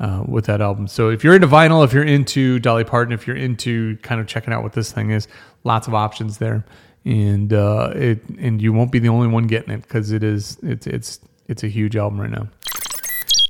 uh, 0.00 0.24
with 0.26 0.46
that 0.46 0.60
album. 0.60 0.88
So 0.88 1.10
if 1.10 1.22
you're 1.22 1.34
into 1.34 1.46
vinyl, 1.46 1.84
if 1.84 1.92
you're 1.92 2.04
into 2.04 2.58
Dolly 2.58 2.84
Parton, 2.84 3.12
if 3.12 3.26
you're 3.26 3.36
into 3.36 3.96
kind 3.98 4.20
of 4.20 4.26
checking 4.26 4.52
out 4.52 4.62
what 4.62 4.72
this 4.72 4.92
thing 4.92 5.10
is, 5.10 5.28
lots 5.62 5.86
of 5.86 5.94
options 5.94 6.38
there, 6.38 6.64
and 7.04 7.52
uh, 7.52 7.92
it 7.94 8.22
and 8.38 8.60
you 8.60 8.72
won't 8.72 8.90
be 8.90 8.98
the 8.98 9.08
only 9.08 9.28
one 9.28 9.46
getting 9.46 9.70
it 9.70 9.82
because 9.82 10.10
it 10.10 10.22
is 10.22 10.58
it's 10.62 10.86
it's 10.86 11.20
it's 11.48 11.62
a 11.62 11.68
huge 11.68 11.96
album 11.96 12.20
right 12.20 12.30
now. 12.30 12.48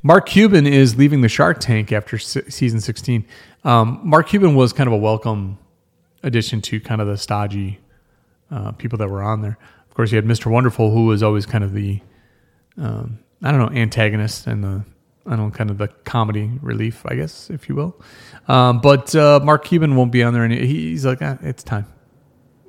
Mark 0.03 0.27
Cuban 0.27 0.67
is 0.67 0.97
leaving 0.97 1.21
the 1.21 1.29
Shark 1.29 1.59
Tank 1.59 1.91
after 1.91 2.19
season 2.19 2.79
16. 2.79 3.25
Um, 3.63 3.99
Mark 4.03 4.27
Cuban 4.27 4.53
was 4.53 4.71
kind 4.71 4.85
of 4.85 4.93
a 4.93 4.97
welcome 4.97 5.57
addition 6.21 6.61
to 6.61 6.79
kind 6.79 7.01
of 7.01 7.07
the 7.07 7.17
stodgy 7.17 7.79
uh, 8.51 8.71
people 8.73 8.99
that 8.99 9.09
were 9.09 9.23
on 9.23 9.41
there. 9.41 9.57
Of 9.89 9.95
course, 9.95 10.11
you 10.11 10.17
had 10.17 10.25
Mr. 10.25 10.51
Wonderful, 10.51 10.91
who 10.91 11.05
was 11.05 11.23
always 11.23 11.47
kind 11.47 11.63
of 11.63 11.73
the 11.73 12.01
um, 12.77 13.17
I 13.41 13.51
don't 13.51 13.59
know 13.59 13.79
antagonist 13.79 14.45
and 14.45 14.63
the 14.63 14.85
I 15.25 15.31
don't 15.31 15.39
know 15.39 15.51
kind 15.51 15.71
of 15.71 15.77
the 15.77 15.87
comedy 15.87 16.51
relief, 16.61 17.03
I 17.07 17.15
guess, 17.15 17.49
if 17.49 17.67
you 17.67 17.75
will. 17.75 17.99
Um, 18.47 18.79
but 18.79 19.15
uh, 19.15 19.39
Mark 19.43 19.65
Cuban 19.65 19.95
won't 19.95 20.11
be 20.11 20.23
on 20.23 20.33
there, 20.33 20.43
and 20.43 20.53
he's 20.53 21.05
like, 21.05 21.19
ah, 21.21 21.37
it's 21.41 21.63
time, 21.63 21.87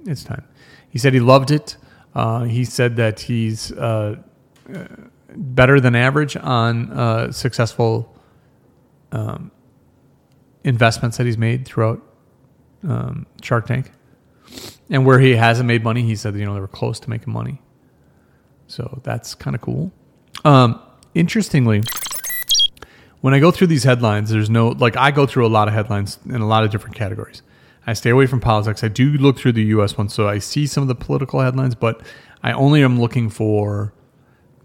it's 0.06 0.25
time. 0.25 0.44
He 0.88 0.98
said 0.98 1.12
he 1.12 1.20
loved 1.20 1.50
it. 1.50 1.76
Uh, 2.14 2.44
he 2.44 2.64
said 2.64 2.96
that 2.96 3.20
he's 3.20 3.72
uh, 3.72 4.16
better 5.28 5.80
than 5.80 5.94
average 5.94 6.36
on 6.36 6.90
uh, 6.92 7.30
successful 7.30 8.16
um, 9.12 9.50
investments 10.64 11.18
that 11.18 11.26
he's 11.26 11.38
made 11.38 11.66
throughout 11.66 12.02
um, 12.88 13.26
Shark 13.42 13.66
Tank. 13.66 13.90
And 14.88 15.04
where 15.04 15.18
he 15.18 15.34
hasn't 15.34 15.66
made 15.66 15.82
money, 15.82 16.02
he 16.02 16.14
said 16.16 16.34
you 16.36 16.44
know 16.44 16.54
they 16.54 16.60
were 16.60 16.68
close 16.68 17.00
to 17.00 17.10
making 17.10 17.32
money. 17.32 17.60
So 18.68 19.00
that's 19.02 19.34
kind 19.34 19.54
of 19.54 19.60
cool. 19.60 19.92
Um, 20.44 20.80
interestingly, 21.14 21.82
when 23.26 23.35
I 23.35 23.40
go 23.40 23.50
through 23.50 23.66
these 23.66 23.83
headlines, 23.83 24.30
there's 24.30 24.49
no 24.49 24.68
like 24.68 24.97
I 24.97 25.11
go 25.11 25.26
through 25.26 25.49
a 25.49 25.49
lot 25.49 25.66
of 25.66 25.75
headlines 25.75 26.21
in 26.26 26.40
a 26.40 26.47
lot 26.47 26.62
of 26.62 26.71
different 26.71 26.95
categories. 26.95 27.42
I 27.85 27.92
stay 27.92 28.11
away 28.11 28.26
from 28.26 28.38
politics. 28.38 28.85
I 28.85 28.88
do 28.88 29.11
look 29.14 29.37
through 29.37 29.54
the 29.54 29.64
U.S. 29.64 29.99
ones, 29.99 30.14
so 30.14 30.28
I 30.28 30.38
see 30.38 30.64
some 30.64 30.83
of 30.83 30.87
the 30.87 30.95
political 30.95 31.40
headlines, 31.40 31.75
but 31.75 32.02
I 32.45 32.52
only 32.52 32.85
am 32.85 33.00
looking 33.00 33.28
for 33.28 33.92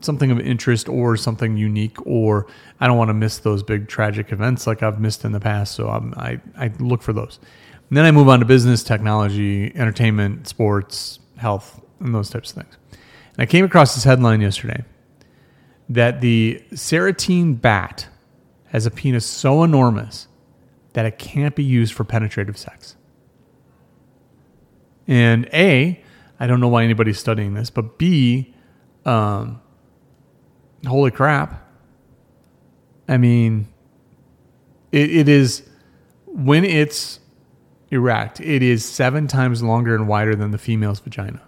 something 0.02 0.30
of 0.30 0.40
interest 0.40 0.88
or 0.88 1.18
something 1.18 1.58
unique, 1.58 2.06
or 2.06 2.46
I 2.80 2.86
don't 2.86 3.00
want 3.00 3.10
to 3.10 3.16
miss 3.16 3.40
those 3.40 3.64
big 3.64 3.88
tragic 3.88 4.32
events 4.32 4.68
like 4.68 4.84
I've 4.84 5.02
missed 5.02 5.26
in 5.26 5.32
the 5.32 5.40
past. 5.40 5.74
So 5.74 5.90
I'm, 5.90 6.14
I 6.16 6.40
I 6.56 6.72
look 6.78 7.02
for 7.02 7.14
those. 7.14 7.40
And 7.90 7.98
then 7.98 8.06
I 8.06 8.12
move 8.12 8.30
on 8.30 8.42
to 8.42 8.46
business, 8.46 8.84
technology, 8.84 9.76
entertainment, 9.76 10.48
sports, 10.48 11.18
health, 11.38 11.82
and 12.00 12.14
those 12.14 12.30
types 12.30 12.52
of 12.52 12.58
things. 12.58 12.78
And 12.92 13.40
I 13.40 13.48
came 13.48 13.66
across 13.66 13.96
this 13.96 14.04
headline 14.04 14.40
yesterday 14.40 14.86
that 15.90 16.22
the 16.22 16.64
Serotine 16.74 17.60
bat 17.60 18.08
has 18.72 18.86
a 18.86 18.92
penis 18.92 19.26
so 19.26 19.64
enormous 19.64 20.28
that 20.94 21.06
it 21.06 21.20
can't 21.20 21.56
be 21.56 21.64
used 21.64 21.94
for 21.94 22.06
penetrative 22.06 22.58
sex. 22.58 22.96
And 25.08 25.48
A, 25.54 26.02
I 26.40 26.48
don't 26.48 26.62
know 26.62 26.70
why 26.70 26.84
anybody's 26.84 27.20
studying 27.20 27.54
this, 27.54 27.70
but 27.70 27.98
B, 27.98 28.54
um, 29.06 29.62
holy 30.88 31.12
crap. 31.12 31.68
I 33.10 33.18
mean, 33.18 33.68
it, 34.94 35.12
it 35.12 35.30
is 35.30 35.64
when 36.28 36.64
it's 36.64 37.20
erect, 37.90 38.40
it 38.40 38.64
is 38.64 38.86
seven 38.86 39.28
times 39.28 39.62
longer 39.62 39.96
and 39.96 40.08
wider 40.08 40.34
than 40.34 40.52
the 40.52 40.58
female's 40.58 41.00
vagina. 41.00 41.42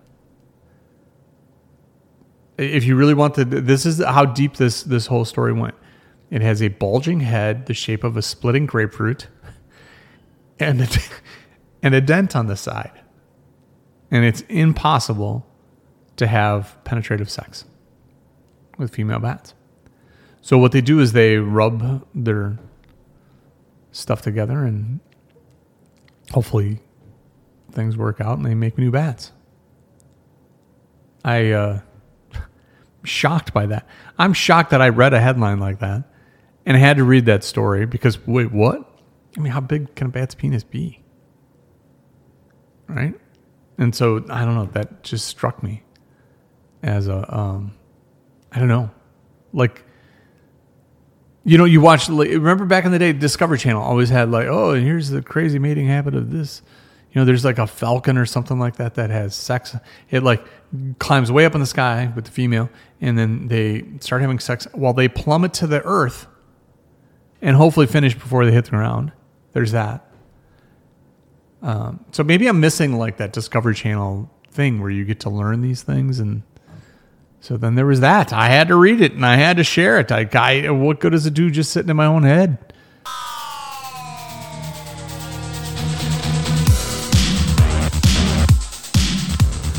If 2.57 2.83
you 2.83 2.97
really 2.97 3.13
want 3.13 3.35
to, 3.35 3.45
this 3.45 3.85
is 3.85 4.03
how 4.03 4.25
deep 4.25 4.57
this 4.57 4.83
this 4.83 5.07
whole 5.07 5.25
story 5.25 5.53
went. 5.53 5.75
It 6.33 6.41
has 6.41 6.63
a 6.63 6.69
bulging 6.69 7.19
head, 7.19 7.67
the 7.67 7.75
shape 7.75 8.03
of 8.03 8.17
a 8.17 8.23
splitting 8.23 8.65
grapefruit, 8.65 9.27
and 10.59 10.81
a, 10.81 10.87
and 11.83 11.93
a 11.93 12.01
dent 12.01 12.35
on 12.35 12.47
the 12.47 12.57
side. 12.57 12.99
And 14.09 14.25
it's 14.25 14.41
impossible 14.49 15.45
to 16.15 16.25
have 16.25 16.75
penetrative 16.85 17.29
sex 17.29 17.65
with 18.79 18.95
female 18.95 19.19
bats. 19.19 19.53
So 20.41 20.57
what 20.57 20.71
they 20.71 20.81
do 20.81 20.99
is 20.99 21.13
they 21.13 21.37
rub 21.37 22.03
their 22.15 22.57
stuff 23.91 24.23
together 24.23 24.63
and 24.63 25.01
hopefully 26.31 26.79
things 27.71 27.95
work 27.95 28.19
out 28.19 28.37
and 28.37 28.45
they 28.47 28.55
make 28.55 28.79
new 28.79 28.89
bats. 28.89 29.31
I 31.23 31.51
uh 31.51 31.81
shocked 33.03 33.53
by 33.53 33.67
that. 33.67 33.87
I'm 34.17 34.33
shocked 34.33 34.71
that 34.71 34.81
I 34.81 34.89
read 34.89 35.13
a 35.13 35.21
headline 35.21 35.59
like 35.59 35.77
that 35.77 36.09
and 36.65 36.77
I 36.77 36.79
had 36.79 36.97
to 36.97 37.03
read 37.03 37.25
that 37.25 37.43
story 37.43 37.85
because 37.85 38.25
wait, 38.27 38.51
what? 38.51 38.89
I 39.37 39.41
mean, 39.41 39.51
how 39.51 39.61
big 39.61 39.95
can 39.95 40.07
a 40.07 40.09
bat's 40.09 40.35
penis 40.35 40.63
be? 40.63 41.01
Right? 42.87 43.15
And 43.77 43.95
so 43.95 44.23
I 44.29 44.45
don't 44.45 44.55
know, 44.55 44.65
that 44.73 45.03
just 45.03 45.27
struck 45.27 45.63
me 45.63 45.83
as 46.81 47.07
a 47.07 47.35
um 47.35 47.73
I 48.51 48.59
don't 48.59 48.67
know. 48.67 48.91
Like 49.51 49.83
you 51.45 51.57
know, 51.57 51.65
you 51.65 51.81
watch. 51.81 52.07
Remember 52.07 52.65
back 52.65 52.85
in 52.85 52.91
the 52.91 52.99
day, 52.99 53.11
Discovery 53.11 53.57
Channel 53.57 53.81
always 53.81 54.09
had 54.09 54.31
like, 54.31 54.47
oh, 54.47 54.73
here's 54.73 55.09
the 55.09 55.21
crazy 55.21 55.59
mating 55.59 55.87
habit 55.87 56.15
of 56.15 56.31
this. 56.31 56.61
You 57.11 57.19
know, 57.21 57.25
there's 57.25 57.45
like 57.45 57.59
a 57.59 57.67
falcon 57.67 58.17
or 58.17 58.25
something 58.25 58.57
like 58.59 58.77
that 58.77 58.95
that 58.95 59.09
has 59.09 59.35
sex. 59.35 59.75
It 60.09 60.23
like 60.23 60.43
climbs 60.99 61.31
way 61.31 61.45
up 61.45 61.53
in 61.53 61.59
the 61.59 61.67
sky 61.67 62.11
with 62.15 62.25
the 62.25 62.31
female, 62.31 62.69
and 63.01 63.17
then 63.17 63.47
they 63.49 63.83
start 63.99 64.21
having 64.21 64.39
sex 64.39 64.67
while 64.73 64.93
they 64.93 65.07
plummet 65.07 65.53
to 65.55 65.67
the 65.67 65.81
earth, 65.83 66.27
and 67.43 67.55
hopefully 67.57 67.85
finish 67.85 68.15
before 68.15 68.45
they 68.45 68.51
hit 68.51 68.65
the 68.65 68.71
ground. 68.71 69.11
There's 69.51 69.73
that. 69.73 70.09
Um, 71.61 72.03
so 72.11 72.23
maybe 72.23 72.47
I'm 72.47 72.59
missing 72.59 72.97
like 72.97 73.17
that 73.17 73.33
Discovery 73.33 73.75
Channel 73.75 74.31
thing 74.49 74.81
where 74.81 74.89
you 74.89 75.05
get 75.05 75.19
to 75.21 75.29
learn 75.29 75.61
these 75.61 75.83
things 75.83 76.19
and 76.19 76.41
so 77.41 77.57
then 77.57 77.75
there 77.75 77.85
was 77.85 77.99
that. 77.99 78.31
I 78.31 78.47
had 78.47 78.69
to 78.69 78.75
read 78.75 79.01
it 79.01 79.11
and 79.11 79.25
I 79.25 79.35
had 79.35 79.57
to 79.57 79.65
share 79.65 79.99
it. 79.99 80.11
I, 80.11 80.29
I 80.33 80.69
what 80.69 81.01
good 81.01 81.11
does 81.11 81.25
it 81.25 81.33
do 81.33 81.51
just 81.51 81.71
sitting 81.73 81.89
in 81.89 81.97
my 81.97 82.05
own 82.05 82.23
head? 82.23 82.57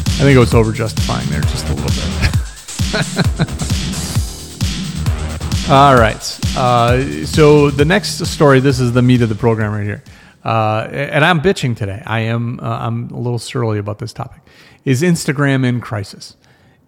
I 0.07 0.27
think 0.27 0.37
it 0.37 0.41
was 0.41 0.53
over 0.55 0.73
justifying 0.73 1.29
there 1.31 1.41
just 1.41 1.67
a 1.69 1.75
little 1.75 1.89
bit. 3.49 4.11
All 5.71 5.95
right. 5.95 6.41
Uh, 6.59 7.25
so 7.25 7.71
the 7.71 7.87
next 7.87 8.19
story, 8.27 8.61
this 8.61 8.79
is 8.79 8.93
the 8.93 9.01
meat 9.01 9.23
of 9.23 9.31
the 9.31 9.35
program 9.35 9.73
right 9.73 9.83
here. 9.83 10.05
Uh, 10.45 10.87
and 10.91 11.25
I'm 11.25 11.41
bitching 11.41 11.75
today. 11.75 12.03
I 12.05 12.21
am. 12.21 12.61
Uh, 12.61 12.65
I'm 12.65 13.09
a 13.09 13.19
little 13.19 13.39
surly 13.39 13.79
about 13.79 13.99
this 13.99 14.13
topic. 14.13 14.43
Is 14.85 15.01
Instagram 15.01 15.65
in 15.65 15.81
crisis? 15.81 16.37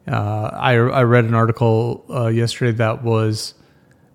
Uh, 0.06 0.50
I, 0.52 0.72
I 0.74 1.04
read 1.04 1.24
an 1.24 1.32
article 1.32 2.04
uh, 2.10 2.26
yesterday 2.26 2.72
that 2.72 3.02
was 3.02 3.54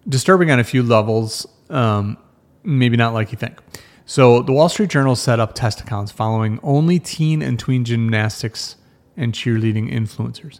disturbing 0.08 0.52
on 0.52 0.60
a 0.60 0.64
few 0.64 0.84
levels, 0.84 1.48
um, 1.72 2.16
maybe 2.64 2.98
not 2.98 3.16
like 3.16 3.32
you 3.32 3.40
think. 3.40 3.58
So, 4.06 4.44
the 4.44 4.52
Wall 4.52 4.70
Street 4.70 4.92
Journal 4.92 5.16
set 5.16 5.40
up 5.40 5.56
test 5.56 5.82
accounts 5.82 6.12
following 6.12 6.60
only 6.62 7.00
teen 7.00 7.42
and 7.42 7.58
tween 7.58 7.84
gymnastics 7.84 8.76
and 9.18 9.34
cheerleading 9.34 9.92
influencers. 9.92 10.60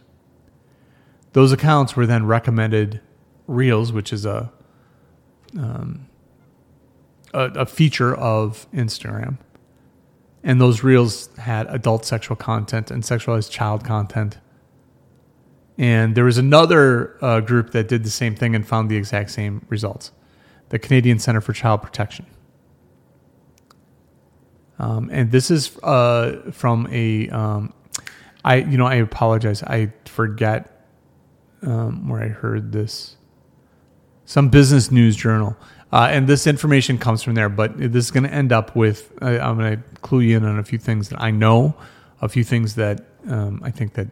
Those 1.34 1.52
accounts 1.52 1.94
were 1.94 2.04
then 2.04 2.26
recommended 2.26 3.00
Reels, 3.46 3.92
which 3.92 4.12
is 4.12 4.24
a, 4.24 4.52
um, 5.58 6.08
a, 7.34 7.44
a 7.44 7.66
feature 7.66 8.14
of 8.14 8.66
Instagram. 8.72 9.38
And 10.44 10.60
those 10.60 10.82
Reels 10.82 11.34
had 11.36 11.66
adult 11.68 12.04
sexual 12.04 12.36
content 12.36 12.90
and 12.90 13.02
sexualized 13.02 13.50
child 13.50 13.84
content 13.84 14.38
and 15.78 16.14
there 16.14 16.24
was 16.24 16.38
another 16.38 17.16
uh, 17.24 17.40
group 17.40 17.70
that 17.72 17.88
did 17.88 18.04
the 18.04 18.10
same 18.10 18.34
thing 18.34 18.54
and 18.54 18.66
found 18.66 18.90
the 18.90 18.96
exact 18.96 19.30
same 19.30 19.64
results 19.68 20.12
the 20.68 20.78
Canadian 20.78 21.18
Center 21.18 21.42
for 21.42 21.52
Child 21.52 21.82
Protection. 21.82 22.24
Um, 24.78 25.10
and 25.12 25.30
this 25.30 25.50
is 25.50 25.76
uh, 25.82 26.50
from 26.50 26.88
a, 26.90 27.28
um, 27.28 27.74
I 28.42 28.56
you 28.56 28.78
know 28.78 28.86
I 28.86 28.94
apologize 28.94 29.62
I 29.62 29.92
forget 30.06 30.86
um, 31.62 32.08
where 32.08 32.22
I 32.22 32.28
heard 32.28 32.72
this, 32.72 33.16
some 34.32 34.48
business 34.48 34.90
news 34.90 35.14
journal, 35.14 35.54
uh, 35.92 36.08
and 36.10 36.26
this 36.26 36.46
information 36.46 36.96
comes 36.96 37.22
from 37.22 37.34
there. 37.34 37.50
But 37.50 37.76
this 37.76 38.06
is 38.06 38.10
going 38.10 38.24
to 38.24 38.32
end 38.32 38.50
up 38.50 38.74
with 38.74 39.12
I'm 39.20 39.58
going 39.58 39.76
to 39.76 39.82
clue 40.00 40.20
you 40.20 40.38
in 40.38 40.44
on 40.46 40.58
a 40.58 40.64
few 40.64 40.78
things 40.78 41.10
that 41.10 41.20
I 41.20 41.30
know, 41.30 41.74
a 42.22 42.30
few 42.30 42.42
things 42.42 42.74
that 42.76 43.04
um, 43.28 43.60
I 43.62 43.70
think 43.70 43.92
that 43.92 44.08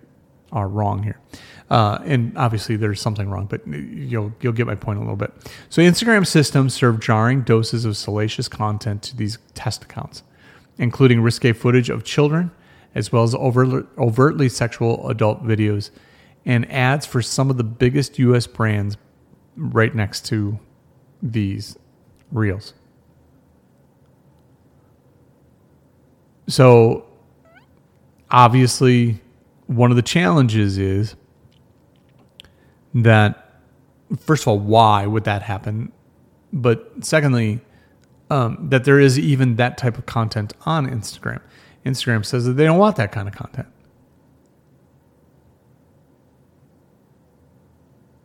are 0.53 0.69
wrong 0.69 1.03
here. 1.03 1.19
Uh, 1.71 2.01
and 2.05 2.37
obviously 2.37 2.77
there's 2.77 3.01
something 3.01 3.31
wrong, 3.31 3.47
but 3.47 3.67
you'll 3.67 4.31
you'll 4.43 4.53
get 4.53 4.67
my 4.67 4.75
point 4.75 4.99
a 4.99 5.01
little 5.01 5.17
bit. 5.17 5.33
So 5.71 5.81
Instagram 5.81 6.27
systems 6.27 6.75
serve 6.75 7.01
jarring 7.01 7.41
doses 7.41 7.87
of 7.87 7.97
salacious 7.97 8.47
content 8.47 9.03
to 9.05 9.17
these 9.17 9.39
test 9.55 9.85
accounts, 9.85 10.23
including 10.77 11.23
risque 11.23 11.55
footage 11.55 11.89
of 11.89 12.05
children, 12.05 12.51
as 12.95 13.11
well 13.11 13.23
as 13.23 13.35
over, 13.35 13.87
overtly 13.97 14.51
sexual 14.51 15.09
adult 15.09 15.43
videos, 15.43 15.89
and 16.45 16.71
ads 16.71 17.07
for 17.07 17.23
some 17.23 17.49
of 17.49 17.57
the 17.57 17.65
biggest 17.65 18.19
U.S. 18.19 18.47
brands 18.47 18.99
right 19.57 19.95
next 19.95 20.27
to 20.27 20.59
these 21.23 21.77
reels. 22.33 22.75
So, 26.49 27.07
obviously, 28.31 29.21
one 29.67 29.91
of 29.91 29.97
the 29.97 30.03
challenges 30.03 30.79
is 30.79 31.15
that, 32.95 33.61
first 34.19 34.43
of 34.43 34.49
all, 34.49 34.59
why 34.59 35.07
would 35.07 35.25
that 35.25 35.43
happen? 35.43 35.93
But 36.53 36.93
secondly, 37.03 37.61
um, 38.31 38.69
that 38.71 38.85
there 38.85 38.99
is 38.99 39.19
even 39.19 39.57
that 39.57 39.79
type 39.79 39.99
of 39.99 40.07
content 40.07 40.53
on 40.67 40.89
Instagram. 40.89 41.41
Instagram 41.85 42.25
says 42.25 42.45
that 42.47 42.53
they 42.55 42.65
don't 42.65 42.79
want 42.79 42.97
that 42.97 43.13
kind 43.13 43.29
of 43.29 43.35
content. 43.35 43.69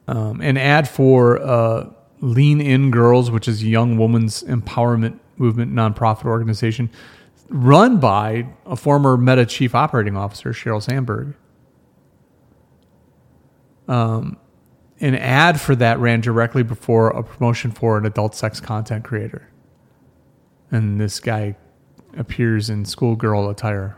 Um, 0.07 0.41
an 0.41 0.57
ad 0.57 0.87
for 0.87 1.39
uh, 1.39 1.89
Lean 2.21 2.61
In 2.61 2.91
Girls, 2.91 3.31
which 3.31 3.47
is 3.47 3.61
a 3.63 3.65
young 3.65 3.97
woman's 3.97 4.43
empowerment 4.43 5.19
movement 5.37 5.73
nonprofit 5.73 6.25
organization 6.25 6.89
run 7.49 7.99
by 7.99 8.47
a 8.65 8.75
former 8.75 9.17
Meta 9.17 9.45
chief 9.45 9.75
operating 9.75 10.15
officer, 10.15 10.51
Sheryl 10.51 10.81
Sandberg. 10.81 11.35
Um, 13.87 14.37
an 14.99 15.15
ad 15.15 15.59
for 15.61 15.75
that 15.75 15.99
ran 15.99 16.21
directly 16.21 16.63
before 16.63 17.09
a 17.09 17.21
promotion 17.23 17.71
for 17.71 17.97
an 17.97 18.05
adult 18.05 18.33
sex 18.33 18.59
content 18.59 19.03
creator 19.03 19.49
and 20.71 20.99
this 20.99 21.19
guy 21.19 21.55
appears 22.17 22.69
in 22.69 22.85
schoolgirl 22.85 23.49
attire. 23.49 23.97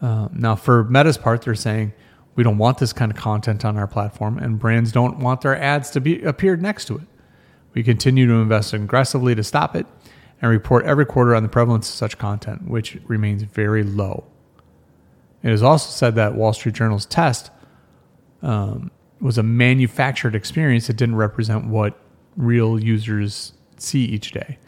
Uh, 0.00 0.28
now, 0.32 0.56
for 0.56 0.84
Meta's 0.84 1.16
part, 1.16 1.42
they're 1.42 1.54
saying 1.54 1.92
we 2.34 2.42
don't 2.42 2.58
want 2.58 2.78
this 2.78 2.92
kind 2.92 3.10
of 3.10 3.16
content 3.16 3.64
on 3.64 3.76
our 3.76 3.86
platform, 3.86 4.38
and 4.38 4.58
brands 4.58 4.92
don't 4.92 5.18
want 5.18 5.42
their 5.42 5.56
ads 5.56 5.90
to 5.90 6.00
be 6.00 6.22
appeared 6.22 6.62
next 6.62 6.86
to 6.86 6.96
it. 6.96 7.06
We 7.74 7.82
continue 7.82 8.26
to 8.26 8.34
invest 8.34 8.72
aggressively 8.72 9.34
to 9.34 9.42
stop 9.42 9.76
it 9.76 9.86
and 10.40 10.50
report 10.50 10.84
every 10.84 11.06
quarter 11.06 11.34
on 11.34 11.42
the 11.42 11.48
prevalence 11.48 11.88
of 11.88 11.94
such 11.94 12.18
content, 12.18 12.68
which 12.68 12.98
remains 13.06 13.42
very 13.42 13.82
low. 13.82 14.24
It 15.42 15.52
is 15.52 15.62
also 15.62 15.90
said 15.90 16.14
that 16.16 16.34
Wall 16.34 16.52
Street 16.52 16.74
Journal's 16.74 17.06
test 17.06 17.50
um, 18.42 18.90
was 19.20 19.38
a 19.38 19.42
manufactured 19.42 20.34
experience 20.34 20.86
that 20.86 20.96
didn't 20.96 21.16
represent 21.16 21.66
what 21.66 21.98
real 22.36 22.82
users 22.82 23.52
see 23.76 24.04
each 24.04 24.32
day. 24.32 24.58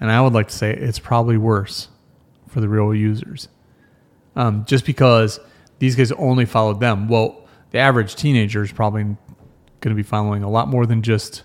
And 0.00 0.10
I 0.10 0.20
would 0.20 0.32
like 0.32 0.48
to 0.48 0.54
say 0.54 0.74
it's 0.74 0.98
probably 0.98 1.36
worse 1.36 1.88
for 2.48 2.60
the 2.60 2.68
real 2.68 2.94
users. 2.94 3.48
Um, 4.36 4.64
just 4.64 4.84
because 4.84 5.38
these 5.80 5.96
guys 5.96 6.12
only 6.12 6.44
followed 6.44 6.78
them. 6.78 7.08
Well, 7.08 7.48
the 7.72 7.78
average 7.78 8.14
teenager 8.14 8.62
is 8.62 8.70
probably 8.70 9.02
going 9.02 9.16
to 9.80 9.94
be 9.94 10.02
following 10.02 10.42
a 10.42 10.50
lot 10.50 10.68
more 10.68 10.86
than 10.86 11.02
just 11.02 11.42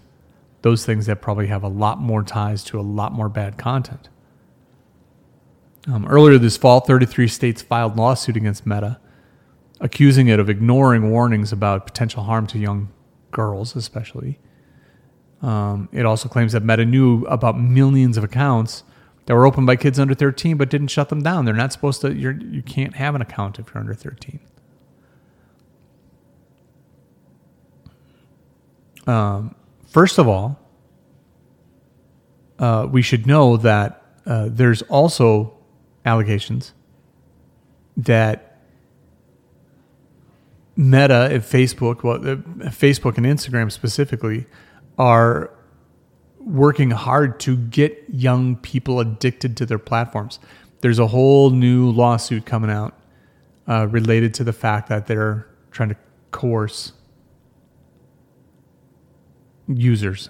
those 0.62 0.86
things 0.86 1.08
that 1.08 1.22
probably 1.22 1.48
have 1.48 1.64
a 1.64 1.68
lot 1.68 2.00
more 2.00 2.22
ties 2.22 2.64
to 2.66 2.80
a 2.80 2.82
lot 2.82 3.12
more 3.12 3.30
bad 3.30 3.58
content. 3.58 4.10
Um, 5.88 6.06
earlier 6.08 6.38
this 6.38 6.58
fall, 6.58 6.80
33 6.80 7.28
states 7.28 7.62
filed 7.62 7.96
lawsuit 7.96 8.36
against 8.36 8.66
Meta, 8.66 9.00
accusing 9.80 10.28
it 10.28 10.40
of 10.40 10.50
ignoring 10.50 11.10
warnings 11.12 11.52
about 11.52 11.86
potential 11.86 12.24
harm 12.24 12.48
to 12.48 12.60
young 12.60 12.90
girls, 13.32 13.76
especially, 13.76 14.40
um, 15.42 15.90
it 15.92 16.06
also 16.06 16.28
claims 16.28 16.54
that 16.54 16.64
Meta 16.64 16.86
knew 16.86 17.24
about 17.26 17.60
millions 17.60 18.18
of 18.18 18.24
accounts 18.24 18.84
that 19.26 19.34
were 19.36 19.46
opened 19.46 19.68
by 19.68 19.76
kids 19.76 20.00
under 20.00 20.14
13, 20.14 20.58
but 20.58 20.70
didn't 20.70 20.88
shut 20.90 21.10
them 21.10 21.24
down. 21.24 21.46
They're 21.46 21.54
not 21.54 21.72
supposed 21.72 22.02
to. 22.02 22.14
You're, 22.14 22.40
you 22.40 22.62
can't 22.62 22.96
have 22.96 23.16
an 23.16 23.22
account 23.22 23.60
if 23.60 23.68
you're 23.74 23.80
under 23.80 23.94
13. 23.94 24.40
Um, 29.08 29.56
first 29.88 30.18
of 30.18 30.28
all, 30.28 30.60
uh, 32.60 32.88
we 32.90 33.02
should 33.02 33.28
know 33.28 33.58
that 33.58 34.04
uh, 34.26 34.48
there's 34.50 34.82
also 34.84 35.58
allegations 36.06 36.74
that 37.98 38.60
Meta 40.76 41.30
and 41.32 41.42
Facebook, 41.42 42.04
well, 42.04 42.16
uh, 42.16 42.36
Facebook 42.70 43.18
and 43.18 43.26
Instagram 43.26 43.72
specifically, 43.72 44.46
are 44.98 45.52
working 46.46 46.92
hard 46.92 47.40
to 47.42 47.58
get 47.58 48.06
young 48.10 48.56
people 48.58 49.00
addicted 49.00 49.58
to 49.58 49.66
their 49.66 49.80
platforms. 49.80 50.40
There's 50.82 51.00
a 51.00 51.08
whole 51.08 51.50
new 51.50 51.90
lawsuit 51.90 52.46
coming 52.46 52.70
out 52.70 52.94
uh, 53.68 53.88
related 53.90 54.34
to 54.36 54.44
the 54.44 54.54
fact 54.54 54.88
that 54.90 55.08
they're 55.08 55.48
trying 55.72 55.90
to 55.90 55.98
coerce 56.32 56.94
users. 59.68 60.30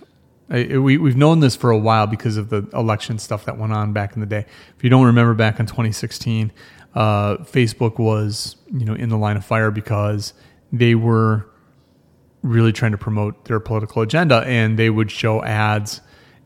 I, 0.50 0.78
we, 0.78 0.98
we've 0.98 1.18
known 1.18 1.42
this 1.42 1.56
for 1.56 1.72
a 1.72 1.78
while 1.78 2.08
because 2.08 2.38
of 2.38 2.50
the 2.50 2.68
election 2.74 3.20
stuff 3.20 3.46
that 3.46 3.58
went 3.58 3.74
on 3.74 3.92
back 3.94 4.14
in 4.14 4.22
the 4.22 4.26
day. 4.26 4.46
If 4.78 4.84
you 4.84 4.90
don't 4.90 5.06
remember 5.06 5.34
back 5.34 5.60
in 5.60 5.66
2016, 5.66 6.52
uh, 6.94 7.38
Facebook 7.38 8.00
was 8.00 8.56
you 8.72 8.86
know 8.86 8.94
in 8.94 9.10
the 9.10 9.18
line 9.18 9.36
of 9.36 9.44
fire 9.44 9.72
because 9.72 10.34
they 10.72 10.96
were 10.96 11.50
really 12.46 12.72
trying 12.72 12.92
to 12.92 12.98
promote 12.98 13.46
their 13.46 13.60
political 13.60 14.02
agenda 14.02 14.44
and 14.46 14.78
they 14.78 14.90
would 14.90 15.10
show 15.10 15.44
ads. 15.44 16.02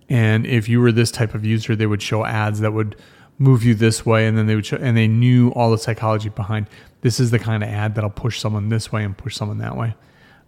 And 0.08 0.48
if 0.48 0.70
you 0.70 0.80
were 0.80 0.92
this 0.92 1.12
type 1.12 1.36
of 1.36 1.46
user 1.46 1.76
they 1.76 1.86
would 1.86 2.02
show 2.02 2.26
ads 2.26 2.62
that 2.62 2.72
would 2.72 2.96
move 3.38 3.64
you 3.64 3.76
this 3.76 4.06
way 4.06 4.26
and 4.26 4.38
then 4.38 4.48
they 4.48 4.56
would 4.56 4.66
show 4.66 4.78
and 4.78 4.96
they 4.96 5.08
knew 5.08 5.50
all 5.52 5.72
the 5.72 5.78
psychology 5.78 6.30
behind 6.30 6.68
this 7.02 7.20
is 7.20 7.32
the 7.32 7.40
kind 7.40 7.64
of 7.64 7.70
ad 7.70 7.96
that'll 7.96 8.10
push 8.10 8.40
someone 8.40 8.70
this 8.70 8.92
way 8.92 9.04
and 9.04 9.18
push 9.18 9.36
someone 9.36 9.60
that 9.60 9.76
way. 9.76 9.96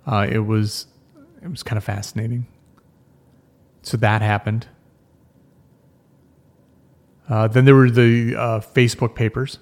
Uh, 0.06 0.28
it 0.30 0.40
was 0.40 0.88
it 1.42 1.50
was 1.50 1.64
kind 1.64 1.78
of 1.78 1.84
fascinating. 1.84 2.48
So 3.82 3.98
that 3.98 4.22
happened. 4.22 4.68
Uh, 7.30 7.48
then 7.48 7.66
there 7.66 7.76
were 7.76 7.90
the 7.90 8.36
uh, 8.36 8.60
facebook 8.60 9.16
papers. 9.16 9.60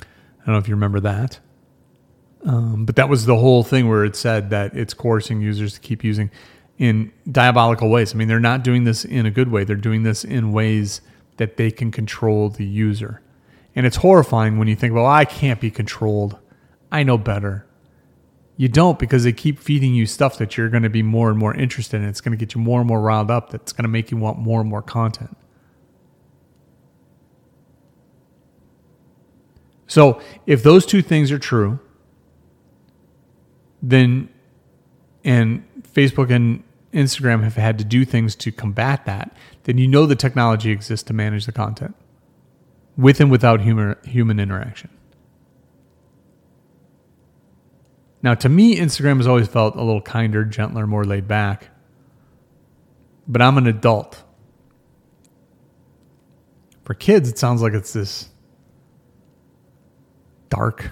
I 0.00 0.46
don't 0.46 0.54
know 0.54 0.58
if 0.58 0.68
you 0.68 0.74
remember 0.74 1.00
that 1.00 1.40
um, 2.44 2.84
but 2.84 2.96
that 2.96 3.08
was 3.08 3.26
the 3.26 3.36
whole 3.36 3.62
thing 3.62 3.88
where 3.88 4.04
it 4.04 4.16
said 4.16 4.50
that 4.50 4.76
it's 4.76 4.94
coercing 4.94 5.40
users 5.40 5.74
to 5.74 5.80
keep 5.80 6.04
using 6.04 6.30
in 6.78 7.12
diabolical 7.30 7.88
ways. 7.88 8.14
I 8.14 8.16
mean, 8.16 8.28
they're 8.28 8.38
not 8.38 8.62
doing 8.62 8.84
this 8.84 9.04
in 9.04 9.26
a 9.26 9.30
good 9.30 9.50
way. 9.50 9.64
They're 9.64 9.76
doing 9.76 10.02
this 10.02 10.24
in 10.24 10.52
ways 10.52 11.00
that 11.38 11.56
they 11.56 11.70
can 11.70 11.90
control 11.90 12.48
the 12.48 12.64
user. 12.64 13.22
And 13.74 13.86
it's 13.86 13.96
horrifying 13.96 14.58
when 14.58 14.68
you 14.68 14.76
think, 14.76 14.94
well, 14.94 15.06
I 15.06 15.24
can't 15.24 15.60
be 15.60 15.70
controlled. 15.70 16.38
I 16.90 17.02
know 17.02 17.18
better. 17.18 17.66
You 18.56 18.68
don't 18.68 18.98
because 18.98 19.24
they 19.24 19.32
keep 19.32 19.58
feeding 19.58 19.94
you 19.94 20.06
stuff 20.06 20.38
that 20.38 20.56
you're 20.56 20.70
going 20.70 20.82
to 20.82 20.90
be 20.90 21.02
more 21.02 21.28
and 21.28 21.38
more 21.38 21.54
interested 21.54 22.00
in. 22.00 22.08
It's 22.08 22.22
going 22.22 22.36
to 22.36 22.42
get 22.42 22.54
you 22.54 22.60
more 22.60 22.80
and 22.80 22.88
more 22.88 23.00
riled 23.00 23.30
up. 23.30 23.50
That's 23.50 23.72
going 23.72 23.82
to 23.82 23.88
make 23.88 24.10
you 24.10 24.16
want 24.16 24.38
more 24.38 24.60
and 24.60 24.70
more 24.70 24.80
content. 24.82 25.36
So, 29.86 30.20
if 30.46 30.62
those 30.62 30.84
two 30.84 31.00
things 31.02 31.30
are 31.30 31.38
true, 31.38 31.78
then 33.82 34.28
and 35.24 35.64
Facebook 35.82 36.30
and 36.30 36.62
Instagram 36.92 37.42
have 37.42 37.56
had 37.56 37.78
to 37.78 37.84
do 37.84 38.04
things 38.04 38.34
to 38.36 38.52
combat 38.52 39.04
that, 39.06 39.36
then 39.64 39.76
you 39.76 39.86
know 39.86 40.06
the 40.06 40.16
technology 40.16 40.70
exists 40.70 41.02
to 41.08 41.12
manage 41.12 41.46
the 41.46 41.52
content 41.52 41.94
with 42.96 43.20
and 43.20 43.30
without 43.30 43.60
human 43.60 43.96
human 44.04 44.40
interaction. 44.40 44.90
Now, 48.22 48.34
to 48.34 48.48
me, 48.48 48.76
Instagram 48.76 49.18
has 49.18 49.26
always 49.26 49.46
felt 49.46 49.76
a 49.76 49.82
little 49.82 50.00
kinder, 50.00 50.44
gentler, 50.44 50.86
more 50.86 51.04
laid 51.04 51.28
back. 51.28 51.68
But 53.28 53.42
I'm 53.42 53.58
an 53.58 53.66
adult. 53.66 54.22
For 56.84 56.94
kids, 56.94 57.28
it 57.28 57.38
sounds 57.38 57.62
like 57.62 57.72
it's 57.72 57.92
this 57.92 58.30
dark 60.48 60.90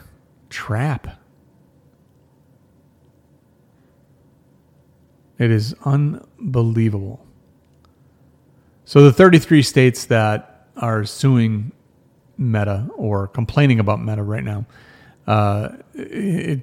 trap. 0.49 1.21
It 5.45 5.51
is 5.51 5.75
unbelievable. 5.85 7.23
So 8.87 9.03
the 9.03 9.13
33 9.13 9.61
states 9.61 10.07
that 10.07 10.69
are 10.79 11.05
suing 11.05 11.71
Meta 12.39 12.89
or 12.97 13.29
complaining 13.29 13.79
about 13.79 14.03
Meta 14.03 14.23
right 14.23 14.43
now, 14.43 14.65
uh, 15.27 15.69
it, 15.93 16.63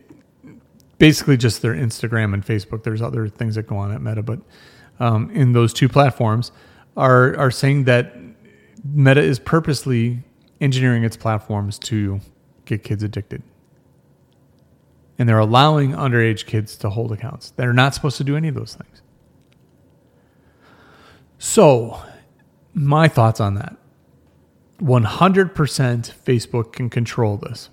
basically 0.97 1.37
just 1.37 1.61
their 1.61 1.75
Instagram 1.75 2.33
and 2.33 2.43
Facebook. 2.43 2.81
There's 2.81 3.03
other 3.03 3.27
things 3.27 3.53
that 3.53 3.67
go 3.67 3.77
on 3.77 3.91
at 3.91 4.01
Meta, 4.01 4.23
but 4.23 4.39
um, 4.99 5.29
in 5.29 5.53
those 5.53 5.73
two 5.73 5.87
platforms 5.87 6.51
are 6.97 7.37
are 7.37 7.51
saying 7.51 7.83
that 7.83 8.15
Meta 8.83 9.21
is 9.21 9.37
purposely 9.37 10.23
engineering 10.59 11.03
its 11.03 11.17
platforms 11.17 11.77
to 11.77 12.19
get 12.65 12.83
kids 12.83 13.03
addicted 13.03 13.43
and 15.21 15.29
they're 15.29 15.37
allowing 15.37 15.91
underage 15.91 16.47
kids 16.47 16.75
to 16.75 16.89
hold 16.89 17.11
accounts. 17.11 17.51
They're 17.51 17.73
not 17.73 17.93
supposed 17.93 18.17
to 18.17 18.23
do 18.23 18.35
any 18.35 18.47
of 18.47 18.55
those 18.55 18.73
things. 18.73 19.03
So, 21.37 22.01
my 22.73 23.07
thoughts 23.07 23.39
on 23.39 23.53
that 23.53 23.77
100% 24.81 25.53
Facebook 25.53 26.73
can 26.73 26.89
control 26.89 27.37
this. 27.37 27.69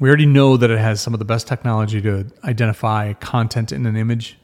We 0.00 0.08
already 0.08 0.26
know 0.26 0.56
that 0.56 0.68
it 0.68 0.80
has 0.80 1.00
some 1.00 1.12
of 1.12 1.20
the 1.20 1.24
best 1.24 1.46
technology 1.46 2.02
to 2.02 2.26
identify 2.42 3.12
content 3.12 3.70
in 3.70 3.86
an 3.86 3.94
image, 3.94 4.36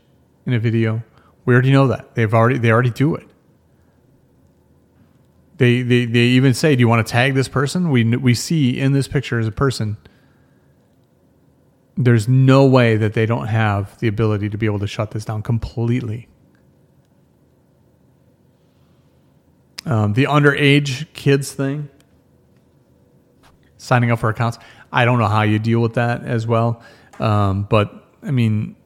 in 0.46 0.52
a 0.52 0.60
video. 0.60 1.02
We 1.46 1.54
already 1.54 1.72
know 1.72 1.88
that. 1.88 2.14
They've 2.14 2.32
already 2.32 2.58
they 2.58 2.70
already 2.70 2.90
do 2.90 3.16
it. 3.16 3.26
They 5.56 5.82
they, 5.82 6.04
they 6.04 6.20
even 6.20 6.54
say, 6.54 6.76
"Do 6.76 6.80
you 6.80 6.86
want 6.86 7.04
to 7.04 7.10
tag 7.10 7.34
this 7.34 7.48
person?" 7.48 7.90
We 7.90 8.04
we 8.04 8.34
see 8.34 8.78
in 8.78 8.92
this 8.92 9.08
picture 9.08 9.40
as 9.40 9.48
a 9.48 9.52
person. 9.52 9.96
There's 11.96 12.28
no 12.28 12.66
way 12.66 12.96
that 12.96 13.14
they 13.14 13.26
don't 13.26 13.48
have 13.48 13.98
the 13.98 14.08
ability 14.08 14.48
to 14.50 14.58
be 14.58 14.66
able 14.66 14.78
to 14.78 14.86
shut 14.86 15.10
this 15.10 15.24
down 15.24 15.42
completely. 15.42 16.28
Um, 19.84 20.12
the 20.12 20.24
underage 20.24 21.12
kids 21.14 21.52
thing, 21.52 21.88
signing 23.76 24.10
up 24.10 24.18
for 24.18 24.28
accounts. 24.28 24.58
I 24.92 25.04
don't 25.04 25.18
know 25.18 25.26
how 25.26 25.42
you 25.42 25.58
deal 25.58 25.80
with 25.80 25.94
that 25.94 26.24
as 26.24 26.46
well. 26.46 26.82
Um, 27.18 27.64
but 27.64 27.92
I 28.22 28.30
mean, 28.30 28.76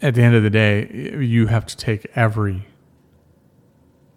at 0.00 0.14
the 0.14 0.22
end 0.22 0.34
of 0.34 0.42
the 0.42 0.50
day, 0.50 1.16
you 1.20 1.46
have 1.46 1.66
to 1.66 1.76
take 1.76 2.06
every 2.16 2.66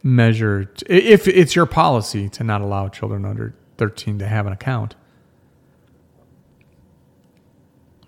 measure. 0.03 0.65
To, 0.65 0.93
if 0.93 1.27
it's 1.27 1.55
your 1.55 1.65
policy 1.65 2.29
to 2.29 2.43
not 2.43 2.61
allow 2.61 2.87
children 2.87 3.25
under 3.25 3.55
13 3.77 4.19
to 4.19 4.27
have 4.27 4.47
an 4.47 4.53
account, 4.53 4.95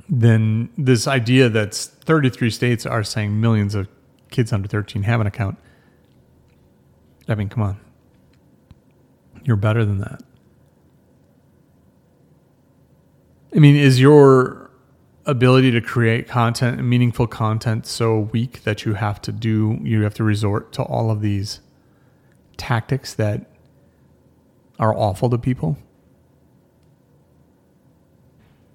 then 0.09 0.69
this 0.77 1.07
idea 1.07 1.49
that 1.49 1.73
33 1.73 2.49
states 2.49 2.85
are 2.85 3.03
saying 3.03 3.39
millions 3.39 3.75
of 3.75 3.87
kids 4.29 4.53
under 4.53 4.67
13 4.67 5.03
have 5.03 5.21
an 5.21 5.27
account 5.27 5.57
I 7.27 7.35
mean, 7.35 7.49
come 7.49 7.63
on. 7.63 7.79
You're 9.43 9.57
better 9.57 9.83
than 9.85 9.99
that. 9.99 10.23
I 13.55 13.59
mean, 13.59 13.75
is 13.75 13.99
your 13.99 14.69
ability 15.25 15.71
to 15.71 15.81
create 15.81 16.27
content 16.27 16.81
meaningful 16.83 17.27
content 17.27 17.85
so 17.85 18.19
weak 18.19 18.63
that 18.63 18.85
you 18.85 18.93
have 18.93 19.21
to 19.21 19.31
do, 19.31 19.79
you 19.83 20.03
have 20.03 20.13
to 20.15 20.23
resort 20.23 20.71
to 20.73 20.83
all 20.83 21.11
of 21.11 21.21
these 21.21 21.59
tactics 22.55 23.13
that 23.15 23.49
are 24.79 24.95
awful 24.95 25.29
to 25.29 25.37
people? 25.37 25.77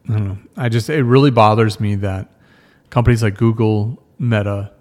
I 0.09 0.13
don't 0.13 0.29
know. 0.29 0.39
I 0.57 0.69
just, 0.69 0.91
it 0.91 1.03
really 1.05 1.31
bothers 1.31 1.79
me 1.79 1.95
that 1.97 2.29
companies 2.91 3.23
like 3.23 3.37
Google, 3.37 4.03
Meta, 4.19 4.73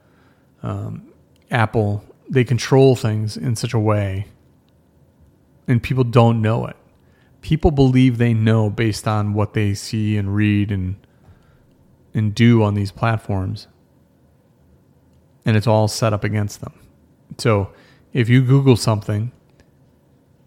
um, 0.63 1.12
Apple, 1.49 2.03
they 2.29 2.43
control 2.43 2.95
things 2.95 3.38
in 3.38 3.55
such 3.55 3.73
a 3.73 3.79
way 3.79 4.27
and 5.67 5.81
people 5.81 6.03
don't 6.03 6.41
know 6.41 6.65
it. 6.65 6.75
People 7.41 7.71
believe 7.71 8.17
they 8.17 8.34
know 8.34 8.69
based 8.69 9.07
on 9.07 9.34
what 9.34 9.53
they 9.53 9.73
see 9.73 10.17
and 10.17 10.36
read 10.36 10.71
and 10.71 10.95
and 12.13 12.36
do 12.36 12.62
on 12.62 12.73
these 12.73 12.91
platforms. 12.91 13.67
And 15.45 15.55
it's 15.55 15.65
all 15.65 15.88
set 15.88 16.13
up 16.13 16.23
against 16.25 16.60
them. 16.60 16.73
So, 17.38 17.71
if 18.12 18.27
you 18.27 18.41
Google 18.43 18.75
something, 18.75 19.31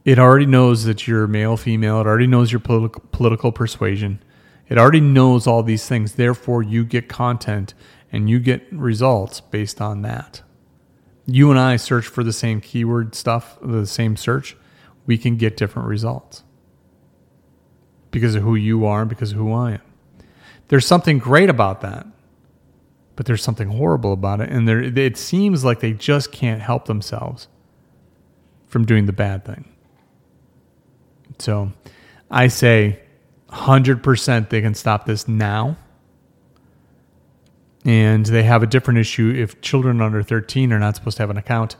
it 0.04 0.18
already 0.18 0.44
knows 0.44 0.84
that 0.84 1.08
you're 1.08 1.26
male, 1.26 1.56
female, 1.56 2.00
it 2.00 2.06
already 2.06 2.26
knows 2.26 2.52
your 2.52 2.60
politi- 2.60 3.00
political 3.10 3.50
persuasion. 3.50 4.22
It 4.68 4.79
already 4.79 5.00
knows 5.00 5.46
all 5.46 5.62
these 5.62 5.87
things. 5.87 6.14
Therefore, 6.14 6.62
you 6.62 6.85
get 6.85 7.09
content 7.09 7.74
and 8.11 8.31
you 8.31 8.38
get 8.38 8.66
results 8.72 9.40
based 9.40 9.81
on 9.81 10.03
that 10.03 10.42
you 11.27 11.50
and 11.50 11.59
I 11.59 11.77
search 11.77 12.07
for 12.07 12.22
the 12.22 12.33
same 12.33 12.61
keyword 12.61 13.14
stuff, 13.14 13.59
the 13.62 13.87
same 13.87 14.16
search, 14.16 14.57
we 15.07 15.18
can 15.18 15.37
get 15.37 15.57
different 15.57 15.88
results 15.88 16.42
because 18.11 18.35
of 18.35 18.42
who 18.42 18.55
you 18.55 18.85
are, 18.85 19.00
and 19.00 19.09
because 19.09 19.33
of 19.33 19.38
who 19.38 19.53
I 19.53 19.72
am. 19.72 19.83
There's 20.68 20.87
something 20.87 21.18
great 21.18 21.50
about 21.50 21.81
that, 21.81 22.07
but 23.16 23.27
there's 23.27 23.42
something 23.42 23.68
horrible 23.68 24.12
about 24.12 24.40
it. 24.40 24.50
And 24.50 24.68
there, 24.68 24.81
it 24.81 25.16
seems 25.16 25.64
like 25.64 25.81
they 25.81 25.92
just 25.92 26.31
can't 26.31 26.62
help 26.62 26.87
themselves 26.87 27.48
from 28.66 28.85
doing 28.85 29.07
the 29.07 29.12
bad 29.12 29.44
thing. 29.44 29.68
So 31.38 31.72
I 32.31 32.46
say 32.48 33.00
100% 33.54 34.48
they 34.48 34.60
can 34.60 34.74
stop 34.74 35.06
this 35.06 35.28
now 35.28 35.76
and 37.84 38.24
they 38.26 38.42
have 38.42 38.62
a 38.62 38.66
different 38.66 38.98
issue 38.98 39.32
if 39.36 39.60
children 39.60 40.00
under 40.00 40.22
13 40.22 40.72
are 40.72 40.78
not 40.78 40.96
supposed 40.96 41.18
to 41.18 41.22
have 41.22 41.30
an 41.30 41.36
account. 41.36 41.76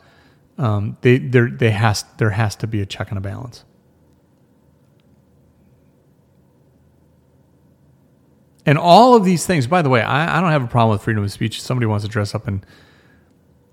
Um, 0.59 0.97
they 1.01 1.19
there 1.19 1.51
they 1.51 1.71
has 1.71 2.05
there 2.19 2.31
has 2.31 2.55
to 2.57 2.67
be 2.67 2.81
a 2.81 2.87
check 2.87 3.09
and 3.09 3.19
a 3.19 3.21
balance. 3.21 3.65
And 8.67 8.79
all 8.79 9.15
of 9.15 9.25
these 9.25 9.47
things, 9.47 9.67
by 9.67 9.83
the 9.83 9.91
way, 9.91 10.01
I, 10.01 10.39
I 10.39 10.41
don't 10.41 10.51
have 10.51 10.63
a 10.63 10.69
problem 10.69 10.93
with 10.95 11.03
freedom 11.03 11.25
of 11.25 11.33
speech. 11.33 11.61
Somebody 11.61 11.87
wants 11.87 12.05
to 12.05 12.11
dress 12.11 12.35
up 12.35 12.49
in, 12.49 12.65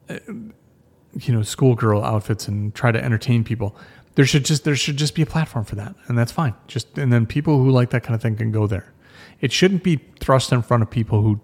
uh, 0.10 0.18
you 0.28 1.34
know, 1.34 1.44
schoolgirl 1.44 2.04
outfits 2.04 2.48
and 2.50 2.76
try 2.76 2.92
to 2.92 3.02
entertain 3.02 3.46
people. 3.46 3.76
There 4.16 4.26
should 4.26 4.46
just 4.46 4.64
there 4.66 4.76
should 4.76 4.98
just 4.98 5.16
be 5.16 5.22
a 5.22 5.26
platform 5.26 5.66
for 5.66 5.76
that, 5.76 5.96
and 6.08 6.18
that's 6.18 6.32
fine. 6.32 6.54
Just 6.68 6.98
and 6.98 7.14
then 7.14 7.26
people 7.26 7.58
who 7.58 7.70
like 7.72 7.92
that 7.92 8.04
kind 8.04 8.16
of 8.16 8.22
thing 8.22 8.36
can 8.36 8.52
go 8.52 8.68
there. 8.68 8.94
It 9.40 9.52
shouldn't 9.52 9.84
be 9.84 10.00
thrust 10.20 10.52
in 10.52 10.62
front 10.62 10.84
of 10.84 10.90
people 10.90 11.22
who 11.22 11.40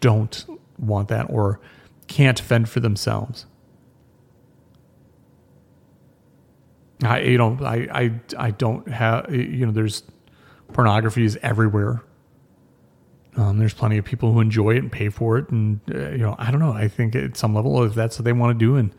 don't 0.00 0.46
want 0.78 1.08
that 1.08 1.24
or 1.28 1.60
can't 2.06 2.38
fend 2.38 2.68
for 2.68 2.80
themselves. 2.80 3.46
I 7.02 7.20
you 7.20 7.38
know 7.38 7.58
I 7.62 7.88
I 7.92 8.20
I 8.38 8.50
don't 8.50 8.86
have 8.88 9.34
you 9.34 9.66
know 9.66 9.72
there's 9.72 10.04
pornography 10.72 11.24
is 11.24 11.38
everywhere. 11.42 12.02
Um, 13.34 13.58
there's 13.58 13.72
plenty 13.72 13.96
of 13.96 14.04
people 14.04 14.32
who 14.32 14.40
enjoy 14.40 14.72
it 14.72 14.78
and 14.78 14.92
pay 14.92 15.08
for 15.08 15.38
it, 15.38 15.48
and 15.48 15.80
uh, 15.92 16.10
you 16.10 16.18
know 16.18 16.36
I 16.38 16.50
don't 16.50 16.60
know. 16.60 16.72
I 16.72 16.88
think 16.88 17.16
at 17.16 17.36
some 17.36 17.54
level, 17.54 17.82
if 17.82 17.94
that's 17.94 18.18
what 18.18 18.24
they 18.24 18.32
want 18.32 18.58
to 18.58 18.64
do, 18.64 18.76
and 18.76 18.94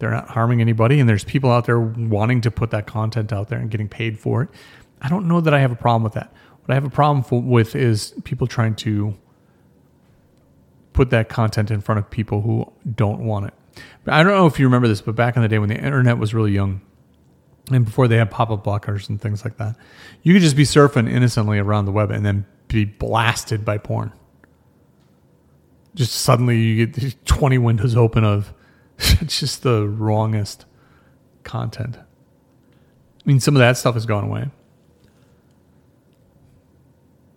they're 0.00 0.10
not 0.10 0.28
harming 0.28 0.60
anybody, 0.60 0.98
and 0.98 1.08
there's 1.08 1.24
people 1.24 1.50
out 1.52 1.66
there 1.66 1.78
wanting 1.78 2.40
to 2.40 2.50
put 2.50 2.70
that 2.70 2.86
content 2.86 3.32
out 3.32 3.48
there 3.48 3.58
and 3.58 3.70
getting 3.70 3.88
paid 3.88 4.18
for 4.18 4.42
it, 4.42 4.48
I 5.00 5.08
don't 5.08 5.28
know 5.28 5.40
that 5.40 5.54
I 5.54 5.60
have 5.60 5.70
a 5.70 5.76
problem 5.76 6.02
with 6.02 6.14
that. 6.14 6.32
What 6.62 6.70
I 6.70 6.74
have 6.74 6.84
a 6.84 6.90
problem 6.90 7.22
for, 7.22 7.40
with 7.40 7.76
is 7.76 8.14
people 8.24 8.46
trying 8.46 8.74
to 8.76 9.14
put 10.94 11.10
that 11.10 11.28
content 11.28 11.70
in 11.70 11.80
front 11.80 11.98
of 11.98 12.10
people 12.10 12.40
who 12.40 12.70
don't 12.94 13.20
want 13.20 13.46
it. 13.46 13.54
But 14.04 14.14
I 14.14 14.22
don't 14.22 14.32
know 14.32 14.46
if 14.46 14.58
you 14.58 14.66
remember 14.66 14.88
this, 14.88 15.00
but 15.00 15.14
back 15.14 15.36
in 15.36 15.42
the 15.42 15.48
day 15.48 15.58
when 15.58 15.68
the 15.68 15.76
internet 15.76 16.18
was 16.18 16.34
really 16.34 16.52
young, 16.52 16.80
and 17.70 17.84
before 17.84 18.08
they 18.08 18.16
had 18.16 18.30
pop 18.30 18.50
up 18.50 18.64
blockers 18.64 19.08
and 19.08 19.20
things 19.20 19.44
like 19.44 19.58
that, 19.58 19.76
you 20.22 20.32
could 20.32 20.42
just 20.42 20.56
be 20.56 20.64
surfing 20.64 21.08
innocently 21.08 21.58
around 21.58 21.84
the 21.84 21.92
web 21.92 22.10
and 22.10 22.24
then 22.24 22.46
be 22.68 22.84
blasted 22.84 23.64
by 23.64 23.78
porn. 23.78 24.12
Just 25.94 26.14
suddenly 26.14 26.58
you 26.58 26.86
get 26.86 27.16
20 27.26 27.58
windows 27.58 27.96
open 27.96 28.24
of 28.24 28.52
just 29.26 29.62
the 29.62 29.88
wrongest 29.88 30.66
content. 31.42 31.96
I 31.98 33.22
mean, 33.24 33.40
some 33.40 33.56
of 33.56 33.60
that 33.60 33.76
stuff 33.76 33.94
has 33.94 34.06
gone 34.06 34.24
away. 34.24 34.50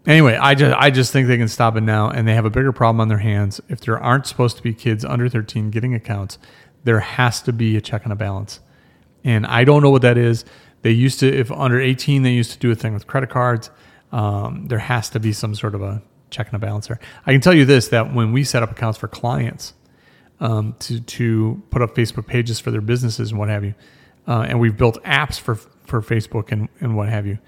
Anyway, 0.06 0.36
I 0.36 0.54
just 0.56 0.76
I 0.78 0.90
just 0.90 1.14
think 1.14 1.28
they 1.28 1.38
can 1.38 1.48
stop 1.48 1.78
it 1.78 1.82
now, 1.82 2.10
and 2.10 2.28
they 2.28 2.36
have 2.36 2.44
a 2.44 2.50
bigger 2.50 2.74
problem 2.74 3.00
on 3.00 3.08
their 3.08 3.20
hands. 3.20 3.62
If 3.70 3.82
there 3.82 3.98
aren't 3.98 4.28
supposed 4.28 4.58
to 4.58 4.64
be 4.64 4.74
kids 4.74 5.06
under 5.06 5.30
13 5.30 5.70
getting 5.72 5.94
accounts, 5.94 6.38
there 6.84 7.00
has 7.00 7.42
to 7.44 7.54
be 7.54 7.78
a 7.78 7.82
check 7.82 8.04
and 8.04 8.12
a 8.12 8.16
balance. 8.16 8.60
And 9.24 9.46
I 9.46 9.64
don't 9.64 9.82
know 9.82 9.90
what 9.90 10.02
that 10.02 10.18
is. 10.18 10.44
They 10.82 10.92
used 10.92 11.22
to, 11.22 11.34
if 11.34 11.50
under 11.50 11.80
18, 11.80 12.24
they 12.24 12.34
used 12.34 12.52
to 12.52 12.60
do 12.60 12.70
a 12.72 12.76
thing 12.76 12.94
with 12.94 13.08
credit 13.08 13.30
cards. 13.30 13.70
Um, 14.12 14.68
there 14.68 14.80
has 14.80 15.10
to 15.12 15.22
be 15.22 15.32
some 15.32 15.56
sort 15.56 15.74
of 15.74 15.82
a 15.82 16.02
check 16.30 16.48
and 16.48 16.56
a 16.56 16.60
balance 16.60 16.88
there. 16.88 17.00
I 17.26 17.32
can 17.32 17.40
tell 17.40 17.54
you 17.54 17.64
this: 17.64 17.88
that 17.88 18.14
when 18.14 18.34
we 18.34 18.44
set 18.44 18.62
up 18.62 18.72
accounts 18.72 19.00
for 19.00 19.08
clients 19.08 19.74
um, 20.44 20.76
to 20.80 21.00
to 21.00 21.64
put 21.72 21.82
up 21.82 21.96
Facebook 21.96 22.28
pages 22.28 22.60
for 22.60 22.70
their 22.70 22.82
businesses 22.82 23.32
and 23.32 23.40
what 23.40 23.50
have 23.50 23.64
you, 23.66 23.74
uh, 24.28 24.46
and 24.48 24.60
we've 24.60 24.78
built 24.78 25.04
apps 25.04 25.40
for 25.40 25.56
for 25.56 26.02
Facebook 26.02 26.52
and 26.52 26.70
and 26.80 26.96
what 26.96 27.10
have 27.10 27.26
you 27.26 27.40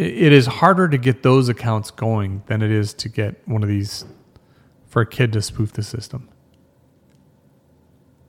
it 0.00 0.32
is 0.32 0.46
harder 0.46 0.88
to 0.88 0.96
get 0.96 1.22
those 1.22 1.50
accounts 1.50 1.90
going 1.90 2.42
than 2.46 2.62
it 2.62 2.70
is 2.70 2.94
to 2.94 3.08
get 3.08 3.46
one 3.46 3.62
of 3.62 3.68
these 3.68 4.06
for 4.86 5.02
a 5.02 5.06
kid 5.06 5.32
to 5.34 5.42
spoof 5.42 5.72
the 5.72 5.82
system. 5.82 6.28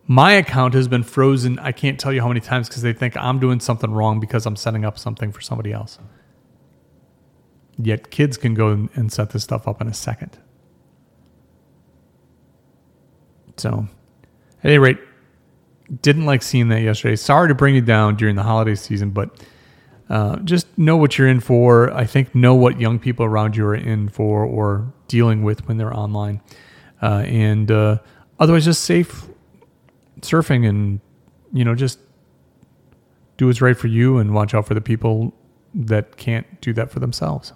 My 0.06 0.34
account 0.34 0.74
has 0.74 0.90
been 0.90 1.04
frozen. 1.04 1.58
I 1.60 1.72
can't 1.72 1.98
tell 1.98 2.12
you 2.12 2.22
how 2.22 2.28
many 2.28 2.42
times 2.42 2.68
because 2.68 2.82
they 2.82 2.92
think 2.92 3.16
I'm 3.16 3.40
doing 3.40 3.62
something 3.62 3.90
wrong 3.90 4.20
because 4.20 4.46
I'm 4.46 4.58
setting 4.58 4.84
up 4.84 5.00
something 5.00 5.32
for 5.32 5.40
somebody 5.40 5.72
else. 5.72 5.98
Yet 7.78 8.12
kids 8.12 8.36
can 8.36 8.54
go 8.54 8.90
and 8.94 9.12
set 9.12 9.30
this 9.30 9.44
stuff 9.44 9.66
up 9.66 9.80
in 9.80 9.88
a 9.88 9.94
second. 9.94 10.38
So, 13.62 13.88
at 14.64 14.66
any 14.66 14.80
rate, 14.80 14.98
didn't 16.02 16.26
like 16.26 16.42
seeing 16.42 16.70
that 16.70 16.82
yesterday. 16.82 17.16
Sorry 17.16 17.48
to 17.48 17.56
bring 17.56 17.76
you 17.76 17.82
down 17.82 18.16
during 18.16 18.36
the 18.36 18.44
holiday 18.44 18.76
season, 18.76 19.12
but 19.12 19.30
uh, 20.10 20.38
just 20.38 20.66
know 20.78 20.98
what 20.98 21.18
you're 21.18 21.28
in 21.28 21.40
for. 21.40 21.94
I 21.94 22.06
think 22.06 22.34
know 22.34 22.56
what 22.56 22.82
young 22.82 22.98
people 22.98 23.24
around 23.24 23.56
you 23.56 23.66
are 23.68 23.76
in 23.76 24.10
for 24.10 24.44
or 24.44 24.92
dealing 25.08 25.44
with 25.44 25.68
when 25.68 25.78
they're 25.78 25.96
online. 25.96 26.42
Uh, 27.02 27.24
and 27.28 27.70
uh, 27.70 28.00
otherwise, 28.40 28.66
just 28.66 28.84
safe 28.84 29.28
surfing 30.22 30.68
and, 30.68 31.00
you 31.54 31.64
know, 31.64 31.76
just 31.76 32.00
do 33.38 33.48
what's 33.48 33.62
right 33.62 33.78
for 33.78 33.88
you 33.88 34.18
and 34.18 34.34
watch 34.34 34.54
out 34.54 34.66
for 34.68 34.74
the 34.74 34.82
people 34.82 35.34
that 35.74 36.18
can't 36.18 36.62
do 36.62 36.74
that 36.74 36.90
for 36.90 37.00
themselves. 37.00 37.54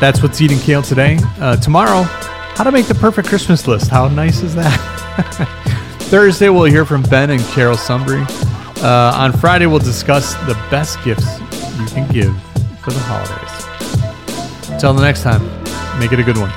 That's 0.00 0.22
what's 0.22 0.40
eating 0.40 0.58
kale 0.58 0.82
today. 0.82 1.18
Uh, 1.40 1.56
tomorrow, 1.56 2.04
how 2.58 2.64
to 2.64 2.72
make 2.72 2.86
the 2.86 2.94
perfect 2.96 3.28
Christmas 3.28 3.68
list. 3.68 3.88
How 3.88 4.08
nice 4.08 4.42
is 4.42 4.52
that? 4.56 4.76
Thursday, 6.10 6.48
we'll 6.48 6.64
hear 6.64 6.84
from 6.84 7.02
Ben 7.02 7.30
and 7.30 7.40
Carol 7.40 7.76
Sumbry. 7.76 8.26
Uh, 8.82 9.16
on 9.16 9.32
Friday, 9.32 9.66
we'll 9.66 9.78
discuss 9.78 10.34
the 10.48 10.54
best 10.68 10.98
gifts 11.04 11.38
you 11.78 11.86
can 11.86 12.10
give 12.12 12.34
for 12.82 12.90
the 12.90 12.98
holidays. 12.98 14.72
Until 14.72 14.92
the 14.92 15.02
next 15.02 15.22
time, 15.22 15.40
make 16.00 16.10
it 16.10 16.18
a 16.18 16.24
good 16.24 16.36
one. 16.36 16.50